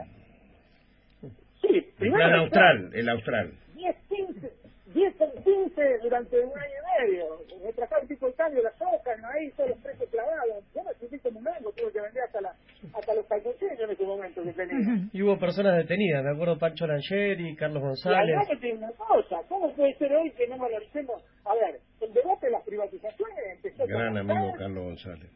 Sí, 1.61 1.93
el 1.99 2.11
plan 2.11 2.33
austral, 2.33 2.89
el 2.93 3.09
austral. 3.09 3.53
10, 3.75 3.95
15, 4.09 4.52
10 4.93 5.15
15 5.43 5.97
durante 6.03 6.39
un 6.39 6.51
año 6.57 6.75
y 6.77 7.01
medio. 7.01 7.25
Me 7.63 7.73
trajeron 7.73 8.07
tipo 8.07 8.27
de 8.27 8.33
cambio 8.33 8.61
las 8.61 8.79
hojas, 8.79 9.19
no 9.19 9.27
ahí 9.27 9.49
todos 9.51 9.69
los 9.69 9.79
precios 9.79 10.09
clavados. 10.09 10.63
Yo 10.75 10.83
me 10.83 10.93
sentí 10.93 11.19
como 11.19 11.39
un 11.39 11.43
mango, 11.45 11.71
tuve 11.71 11.91
que 11.91 12.01
vender 12.01 12.23
hasta, 12.23 12.41
la, 12.41 12.55
hasta 12.93 13.13
los 13.15 13.25
calzoncillos 13.25 13.79
en 13.79 13.89
ese 13.89 14.03
momento 14.03 14.43
que 14.43 14.53
tenía. 14.53 15.09
Y 15.11 15.21
hubo 15.21 15.37
personas 15.39 15.77
detenidas, 15.77 16.23
me 16.23 16.31
acuerdo 16.31 16.57
Pancho 16.57 16.85
Langeri, 16.85 17.55
Carlos 17.55 17.81
González. 17.81 18.35
Y 18.51 18.57
que 18.57 18.73
una 18.73 18.91
cosa, 18.91 19.41
¿cómo 19.49 19.73
puede 19.73 19.93
ser 19.97 20.13
hoy 20.13 20.31
que 20.31 20.47
no 20.47 20.57
valoricemos? 20.57 21.23
A 21.45 21.55
ver, 21.55 21.79
el 22.01 22.13
debate 22.13 22.45
de 22.45 22.51
las 22.51 22.63
privatizaciones 22.63 23.37
empezó 23.55 23.87
Gran 23.87 24.17
amigo 24.17 24.53
Carlos 24.57 24.83
González. 24.83 25.31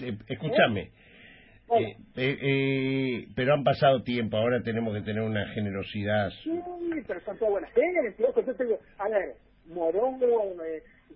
Eh, 0.00 0.16
escúchame. 0.28 0.90
Eh, 1.70 1.96
eh, 2.16 2.38
eh, 2.42 3.28
pero 3.34 3.54
han 3.54 3.64
pasado 3.64 4.02
tiempo, 4.02 4.36
ahora 4.36 4.62
tenemos 4.62 4.94
que 4.94 5.02
tener 5.02 5.22
una 5.22 5.48
generosidad. 5.54 6.30
Sí, 6.42 6.60
pero 7.06 7.20
son 7.24 7.38
todas 7.38 7.52
buenas. 7.52 7.70
Yo 8.18 8.54
tengo, 8.54 8.78
a 8.98 9.08
ver, 9.08 9.36
Morongo, 9.66 10.54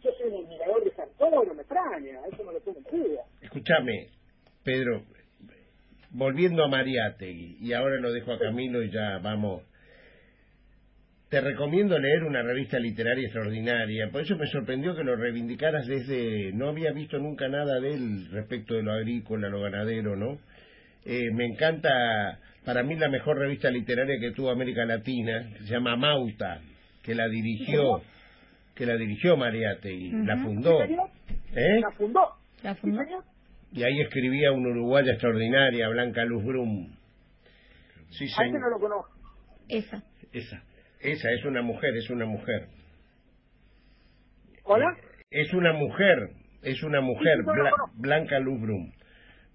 yo 0.02 0.10
soy 0.12 0.28
un 0.30 0.46
admirador 0.46 0.84
de 0.84 0.90
Santoro, 0.92 1.54
me 1.54 1.62
extraña, 1.62 2.20
eso 2.32 2.44
no 2.44 2.52
lo 2.52 2.60
tengo 2.60 2.78
en 2.78 3.02
duda. 3.02 3.22
Escúchame, 3.42 4.08
Pedro, 4.64 5.02
volviendo 6.10 6.64
a 6.64 6.68
Mariate, 6.68 7.30
y 7.30 7.72
ahora 7.74 7.96
lo 8.00 8.12
dejo 8.12 8.32
a 8.32 8.38
Camilo 8.38 8.82
y 8.82 8.90
ya 8.90 9.18
vamos. 9.18 9.62
Te 11.28 11.40
recomiendo 11.40 11.98
leer 11.98 12.22
una 12.22 12.40
revista 12.42 12.78
literaria 12.78 13.24
extraordinaria. 13.24 14.10
Por 14.12 14.22
eso 14.22 14.36
me 14.36 14.46
sorprendió 14.46 14.94
que 14.94 15.02
lo 15.02 15.16
reivindicaras 15.16 15.84
desde... 15.86 16.52
No 16.52 16.68
había 16.68 16.92
visto 16.92 17.18
nunca 17.18 17.48
nada 17.48 17.80
de 17.80 17.94
él 17.94 18.28
respecto 18.30 18.74
de 18.74 18.84
lo 18.84 18.92
agrícola, 18.92 19.48
lo 19.48 19.60
ganadero, 19.60 20.14
¿no? 20.14 20.38
Eh, 21.04 21.30
me 21.32 21.46
encanta, 21.46 22.38
para 22.64 22.84
mí 22.84 22.94
la 22.94 23.08
mejor 23.08 23.38
revista 23.38 23.70
literaria 23.70 24.20
que 24.20 24.30
tuvo 24.32 24.50
América 24.50 24.84
Latina, 24.84 25.50
se 25.58 25.72
llama 25.72 25.96
Mauta, 25.96 26.60
que 27.02 27.14
la 27.14 27.28
dirigió, 27.28 28.02
que 28.74 28.86
la 28.86 28.96
dirigió 28.96 29.36
Mariate 29.36 29.92
y 29.92 30.10
la 30.10 30.36
fundó. 30.36 30.82
¿Eh? 30.82 31.80
La 31.80 31.90
fundó. 31.90 32.20
La 32.62 32.74
fundó. 32.76 33.02
Y 33.72 33.82
ahí 33.82 34.00
escribía 34.00 34.52
una 34.52 34.70
uruguaya 34.70 35.12
extraordinaria, 35.12 35.88
Blanca 35.88 36.24
Luz 36.24 36.44
Brum. 36.44 36.96
Sí, 38.10 38.26
A 38.38 38.44
ese 38.44 38.58
no 38.58 38.70
lo 38.70 38.78
conozco. 38.78 39.10
Esa. 39.68 40.02
Esa. 40.32 40.62
Esa 41.00 41.30
es 41.32 41.44
una 41.44 41.62
mujer, 41.62 41.96
es 41.96 42.10
una 42.10 42.26
mujer. 42.26 42.68
¿Hola? 44.64 44.96
Es 45.30 45.52
una 45.52 45.72
mujer, 45.72 46.30
es 46.62 46.82
una 46.82 47.00
mujer, 47.00 47.38
Blanca 47.94 48.38
Luz 48.38 48.60
Brum. 48.60 48.92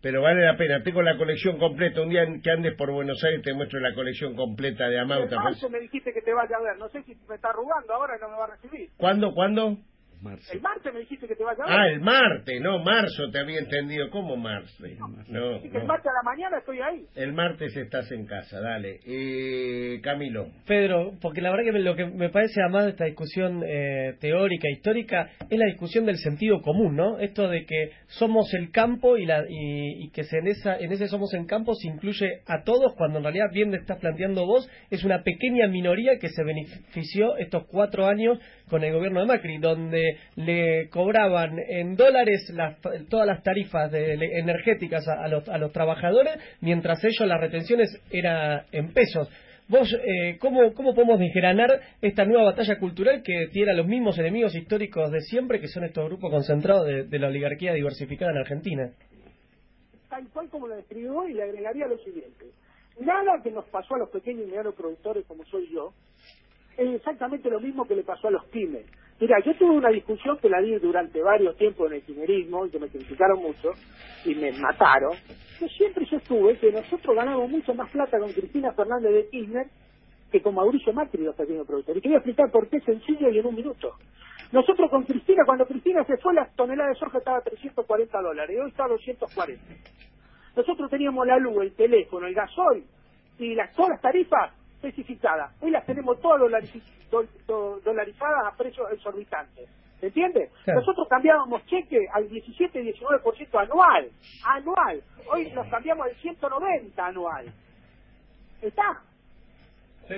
Pero 0.02 0.22
vale 0.22 0.44
la 0.44 0.58
pena, 0.58 0.82
tengo 0.84 1.02
la 1.04 1.16
colección 1.16 1.60
completa. 1.60 2.02
Un 2.02 2.10
día 2.10 2.26
que 2.44 2.52
andes 2.52 2.76
por 2.76 2.92
Buenos 2.92 3.24
Aires 3.24 3.44
te 3.44 3.54
muestro 3.54 3.80
la 3.80 3.94
colección 3.94 4.36
completa 4.36 4.88
de 4.88 5.00
Amauta. 5.00 5.40
Marzo 5.40 5.70
me 5.70 5.80
dijiste 5.80 6.12
que 6.12 6.22
te 6.22 6.34
vaya 6.34 6.58
a 6.58 6.62
ver, 6.62 6.78
no 6.78 6.90
sé 6.90 7.04
si 7.04 7.16
me 7.30 7.36
está 7.36 7.50
arrugando 7.50 7.94
ahora 7.94 8.18
y 8.18 8.22
no 8.22 8.30
me 8.30 8.36
va 8.36 8.46
a 8.46 8.48
recibir. 8.48 8.90
¿Cuándo, 8.98 9.34
cuándo? 9.34 9.78
El 10.52 10.62
martes 10.62 10.94
me 10.94 11.00
dijiste 11.00 11.28
que 11.28 11.36
te 11.36 11.44
vaya 11.44 11.64
a 11.64 11.68
ver. 11.68 11.80
Ah, 11.80 11.88
el 11.88 12.00
martes, 12.00 12.62
no, 12.62 12.80
marzo 12.80 13.32
te 13.32 13.40
había 13.40 13.60
entendido. 13.60 14.10
¿Cómo 14.12 14.38
martes? 14.38 15.00
No, 15.28 15.56
El 15.56 15.84
martes 15.86 16.08
a 16.08 16.14
la 16.14 16.24
mañana 16.24 16.60
estoy 16.60 16.80
ahí. 16.80 17.06
El 17.16 17.34
martes 17.34 17.76
estás 17.76 18.12
en 18.12 18.28
casa, 18.28 18.60
dale. 18.62 19.00
Eh, 19.04 20.00
Camilo. 20.04 20.48
Pedro, 20.68 21.14
porque 21.22 21.42
la 21.42 21.50
verdad 21.50 21.72
que 21.72 21.80
lo 21.80 21.96
que 21.96 22.06
me 22.06 22.30
parece 22.30 22.62
además 22.62 22.86
de 22.86 22.90
esta 22.92 23.06
discusión 23.06 23.64
eh, 23.66 24.16
teórica, 24.20 24.70
histórica, 24.70 25.32
es 25.50 25.58
la 25.58 25.66
discusión 25.66 26.06
del 26.06 26.18
sentido 26.18 26.62
común, 26.62 26.96
¿no? 26.96 27.18
Esto 27.20 27.48
de 27.48 27.66
que 27.66 27.92
somos 28.08 28.54
el 28.54 28.70
campo 28.72 29.18
y, 29.18 29.26
la, 29.26 29.44
y, 29.50 30.10
que 30.12 30.24
se 30.24 30.38
en, 30.38 30.48
esa, 30.48 30.78
en 30.78 30.92
ese 30.92 31.08
somos 31.08 31.34
el 31.34 31.48
campo 31.48 31.74
se 31.74 31.88
incluye 31.88 32.42
a 32.46 32.64
todos, 32.64 32.94
cuando 32.96 33.18
en 33.18 33.24
realidad, 33.24 33.48
bien 33.52 33.74
estás 33.74 33.98
planteando 33.98 34.46
vos, 34.46 34.70
es 34.92 35.04
una 35.04 35.24
pequeña 35.24 35.68
minoría 35.68 36.20
que 36.20 36.30
se 36.30 36.44
benefició 36.44 37.38
estos 37.38 37.66
cuatro 37.66 38.06
años 38.06 38.38
con 38.70 38.84
el 38.84 38.94
gobierno 38.94 39.22
de 39.22 39.26
Macri, 39.26 39.58
donde 39.58 40.11
le 40.36 40.90
cobraban 40.90 41.58
en 41.60 41.96
dólares 41.96 42.52
las, 42.54 42.78
todas 43.10 43.28
las 43.28 43.44
tarifas 43.44 43.92
de, 43.92 44.14
energéticas 44.40 45.08
a, 45.08 45.28
los, 45.28 45.48
a 45.50 45.58
los 45.58 45.72
trabajadores, 45.72 46.38
mientras 46.62 47.04
ellos 47.04 47.28
las 47.28 47.40
retenciones 47.40 47.90
eran 48.12 48.64
en 48.72 48.94
pesos. 48.94 49.30
Vos, 49.72 49.88
eh, 49.94 50.38
¿cómo, 50.40 50.74
¿cómo 50.74 50.94
podemos 50.94 51.18
desgranar 51.18 51.80
esta 52.02 52.26
nueva 52.26 52.44
batalla 52.44 52.78
cultural 52.78 53.24
que 53.24 53.48
tiene 53.54 53.72
a 53.72 53.74
los 53.74 53.88
mismos 53.88 54.20
enemigos 54.20 54.54
históricos 54.54 55.10
de 55.12 55.22
siempre, 55.22 55.62
que 55.62 55.70
son 55.70 55.86
estos 55.86 56.06
grupos 56.08 56.30
concentrados 56.30 56.86
de, 56.86 57.20
la 57.20 57.28
oligarquía 57.28 57.72
diversificada 57.72 58.32
en 58.32 58.38
Argentina? 58.40 58.92
Tal 60.10 60.28
cual 60.34 60.50
como 60.50 60.68
lo 60.68 60.76
describió 60.76 61.26
y 61.26 61.34
le 61.36 61.44
agregaría 61.44 61.88
lo 61.88 61.98
siguiente. 62.00 62.48
Nada 63.00 63.42
que 63.42 63.50
nos 63.50 63.64
pasó 63.70 63.96
a 63.96 64.00
los 64.00 64.10
pequeños 64.10 64.44
y 64.44 64.48
medianos 64.48 64.76
productores 64.76 65.26
como 65.26 65.46
soy 65.46 65.70
yo, 65.72 65.94
es 66.76 66.94
exactamente 66.94 67.50
lo 67.50 67.62
mismo 67.62 67.88
que 67.88 67.96
le 67.96 68.04
pasó 68.04 68.28
a 68.28 68.32
los 68.32 68.46
pymes. 68.48 68.86
Mira, 69.22 69.38
yo 69.46 69.54
tuve 69.54 69.76
una 69.76 69.90
discusión 69.90 70.40
que 70.40 70.50
la 70.50 70.60
di 70.60 70.74
durante 70.80 71.22
varios 71.22 71.56
tiempos 71.56 71.86
en 71.88 71.98
el 71.98 72.02
kirchnerismo 72.02 72.66
y 72.66 72.72
que 72.72 72.80
me 72.80 72.90
criticaron 72.90 73.40
mucho 73.40 73.70
y 74.26 74.34
me 74.34 74.52
mataron. 74.54 75.12
Yo 75.60 75.68
siempre 75.68 76.08
sostuve 76.08 76.58
que 76.58 76.72
nosotros 76.72 77.16
ganamos 77.16 77.48
mucho 77.48 77.76
más 77.76 77.88
plata 77.92 78.18
con 78.18 78.34
Cristina 78.34 78.74
Fernández 78.74 79.14
de 79.14 79.30
Kirchner 79.30 79.68
que 80.32 80.42
con 80.42 80.56
Mauricio 80.56 80.92
Macri, 80.92 81.24
los 81.24 81.36
pequeños 81.36 81.68
productores. 81.68 82.00
Y 82.00 82.02
quería 82.02 82.18
explicar 82.18 82.50
por 82.50 82.68
qué 82.68 82.80
sencillo 82.80 83.30
y 83.30 83.38
en 83.38 83.46
un 83.46 83.54
minuto. 83.54 83.94
Nosotros 84.52 84.90
con 84.90 85.04
Cristina, 85.04 85.44
cuando 85.46 85.68
Cristina 85.68 86.04
se 86.06 86.18
fue, 86.18 86.34
la 86.34 86.50
tonelada 86.56 86.90
de 86.90 86.96
soja 86.96 87.20
estaba 87.20 87.38
a 87.38 87.42
340 87.42 88.22
dólares 88.22 88.56
y 88.58 88.60
hoy 88.60 88.70
está 88.72 88.86
a 88.86 88.88
240. 88.88 89.64
Nosotros 90.56 90.90
teníamos 90.90 91.28
la 91.28 91.38
luz, 91.38 91.62
el 91.62 91.76
teléfono, 91.76 92.26
el 92.26 92.34
gasoil 92.34 92.86
y 93.38 93.54
las, 93.54 93.72
todas 93.76 93.92
las 93.92 94.02
tarifas 94.02 94.52
especificadas. 94.82 95.52
Hoy 95.62 95.72
las 95.72 95.86
tenemos 95.86 96.20
todas 96.22 96.42
dolarizadas 97.84 98.54
a 98.54 98.58
precios 98.58 98.88
exorbitantes. 98.92 99.70
¿Se 100.00 100.08
entiende? 100.08 100.50
Nosotros 100.66 101.08
cambiábamos 101.08 101.64
cheque 101.68 102.00
al 102.14 102.28
17-19% 102.28 103.62
anual. 103.62 104.10
Anual. 104.46 105.02
Hoy 105.32 105.52
nos 105.52 105.68
cambiamos 105.68 106.08
al 106.08 106.16
190 106.16 107.06
anual. 107.06 107.46
¿Está? 108.64 108.84
¿eh? 110.10 110.18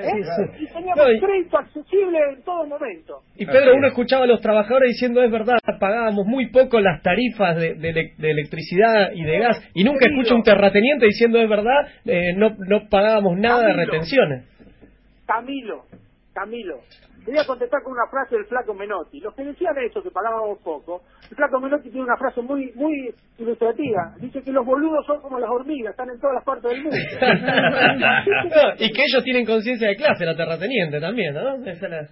sí. 0.57 0.63
Y 0.63 0.67
teníamos 0.67 0.97
No, 1.05 1.11
y- 1.11 1.19
crédito 1.19 1.57
accesible 1.57 2.17
en 2.31 2.41
todo 2.43 2.65
momento. 2.65 3.21
Y 3.35 3.45
Pedro, 3.45 3.75
uno 3.75 3.87
escuchaba 3.87 4.23
a 4.23 4.27
los 4.27 4.39
trabajadores 4.39 4.91
diciendo, 4.91 5.21
es 5.21 5.29
verdad, 5.31 5.57
pagábamos 5.79 6.25
muy 6.25 6.47
poco 6.49 6.79
las 6.79 7.01
tarifas 7.01 7.57
de, 7.57 7.73
de 7.75 7.89
ele- 7.89 8.13
de 8.17 8.31
electricidad 8.31 9.11
y 9.13 9.23
de 9.23 9.39
gas, 9.39 9.61
y 9.73 9.83
nunca 9.83 10.05
escucho 10.07 10.35
un 10.35 10.43
terrateniente 10.43 11.05
diciendo, 11.05 11.39
es 11.39 11.49
verdad, 11.49 11.87
eh, 12.05 12.33
no, 12.37 12.55
no 12.57 12.87
pagábamos 12.89 13.37
nada 13.37 13.67
de 13.67 13.73
retenciones. 13.73 14.45
Camilo, 15.25 15.85
Camilo, 16.33 16.79
te 17.23 17.31
voy 17.31 17.39
a 17.39 17.45
contestar 17.45 17.81
con 17.83 17.93
una 17.93 18.07
frase 18.09 18.35
del 18.35 18.45
flaco 18.45 18.73
Menotti. 18.73 19.19
Los 19.19 19.33
que 19.35 19.43
decían 19.43 19.73
eso, 19.77 20.01
que 20.03 20.09
pagábamos 20.11 20.59
poco, 20.63 21.03
el 21.29 21.35
flaco 21.35 21.59
Menotti 21.59 21.89
tiene 21.89 22.05
una 22.05 22.17
frase 22.17 22.41
muy 22.41 22.71
muy 22.75 23.13
ilustrativa. 23.37 24.15
Dice 24.19 24.41
que 24.41 24.51
los 24.51 24.65
boludos 24.65 25.05
son 25.05 25.21
como 25.21 25.39
las 25.39 25.49
hormigas, 25.49 25.91
están 25.91 26.09
en 26.09 26.19
todas 26.19 26.35
las 26.35 26.43
partes 26.43 26.71
del 26.71 26.81
mundo. 26.83 26.97
No, 26.97 28.73
y 28.79 28.91
que 28.91 29.01
ellos 29.07 29.23
tienen 29.23 29.45
conciencia 29.45 29.87
de 29.87 29.95
clase, 29.95 30.25
la 30.25 30.35
terrateniente 30.35 30.99
también, 30.99 31.33
¿no? 31.33 31.63
Esa 31.65 31.87
la- 31.87 32.07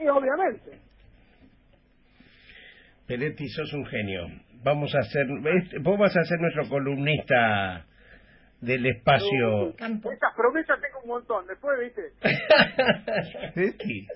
Y 0.00 0.08
obviamente. 0.08 0.78
Peretti, 3.06 3.48
sos 3.48 3.72
un 3.74 3.84
genio. 3.86 4.26
Vamos 4.62 4.94
a 4.94 4.98
hacer, 5.00 5.26
este- 5.62 5.78
vos 5.80 5.98
vas 5.98 6.16
a 6.16 6.24
ser 6.24 6.38
nuestro 6.38 6.68
columnista 6.68 7.84
del 8.60 8.86
espacio. 8.86 9.70
Estas 9.70 10.34
promesas 10.36 10.80
tengo 10.80 11.00
un 11.02 11.08
montón. 11.08 11.46
Después, 11.46 11.78
viste, 11.80 12.02
Peretti, 13.54 14.06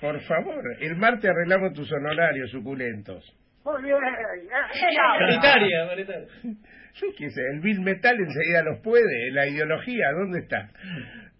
por 0.00 0.20
favor, 0.22 0.62
el 0.80 0.96
martes 0.96 1.30
arreglamos 1.30 1.72
tus 1.74 1.90
honorarios 1.92 2.50
suculentos. 2.50 3.24
muy 3.64 3.82
bien. 3.82 3.96
eh, 3.96 4.48
Paritaria, 5.18 5.86
paritaria. 5.86 6.26
Yo 6.94 7.06
qué 7.16 7.30
sé, 7.30 7.40
el 7.54 7.60
Bill 7.60 7.80
Metal 7.80 8.16
enseguida 8.18 8.62
los 8.64 8.80
puede, 8.80 9.30
la 9.30 9.46
ideología, 9.46 10.10
¿dónde 10.12 10.40
está? 10.40 10.68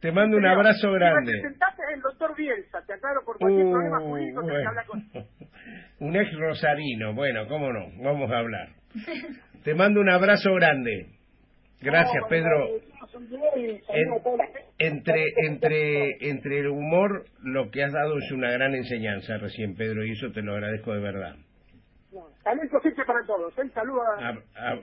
Te 0.00 0.10
mando 0.10 0.36
un 0.36 0.46
abrazo 0.46 0.90
grande. 0.92 1.30
representante 1.32 1.82
es 1.88 1.94
el 1.96 2.00
doctor 2.00 2.34
Bielsa, 2.36 2.78
te 2.86 2.94
aclaro 2.94 3.20
por 3.24 3.38
cualquier 3.38 3.66
Uh, 3.66 3.70
problema 3.72 4.00
jurídico 4.00 4.40
tenés 4.40 4.50
que 4.50 4.64
bueno. 4.64 4.70
hablar 4.70 4.86
con 4.86 5.02
Un 6.08 6.16
ex 6.16 6.32
rosarino, 6.38 7.14
bueno, 7.14 7.46
cómo 7.48 7.72
no, 7.72 7.86
vamos 8.02 8.30
a 8.32 8.38
hablar. 8.38 8.68
Te 9.62 9.74
mando 9.74 10.00
un 10.00 10.08
abrazo 10.10 10.52
grande. 10.54 11.06
Gracias, 11.82 12.24
Pedro. 12.28 12.68
Entre, 14.78 15.24
entre, 15.46 16.28
entre 16.30 16.58
el 16.60 16.68
humor, 16.68 17.24
lo 17.42 17.70
que 17.70 17.82
has 17.84 17.92
dado 17.92 18.18
es 18.18 18.30
una 18.32 18.50
gran 18.50 18.74
enseñanza 18.74 19.36
recién, 19.38 19.76
Pedro, 19.76 20.04
y 20.04 20.12
eso 20.12 20.32
te 20.32 20.42
lo 20.42 20.54
agradezco 20.54 20.92
de 20.92 21.00
verdad. 21.00 21.36
Para 23.06 23.24
todos. 23.26 23.56
¿eh? 23.58 23.62
Saludos 23.74 24.04
a- 24.56 24.78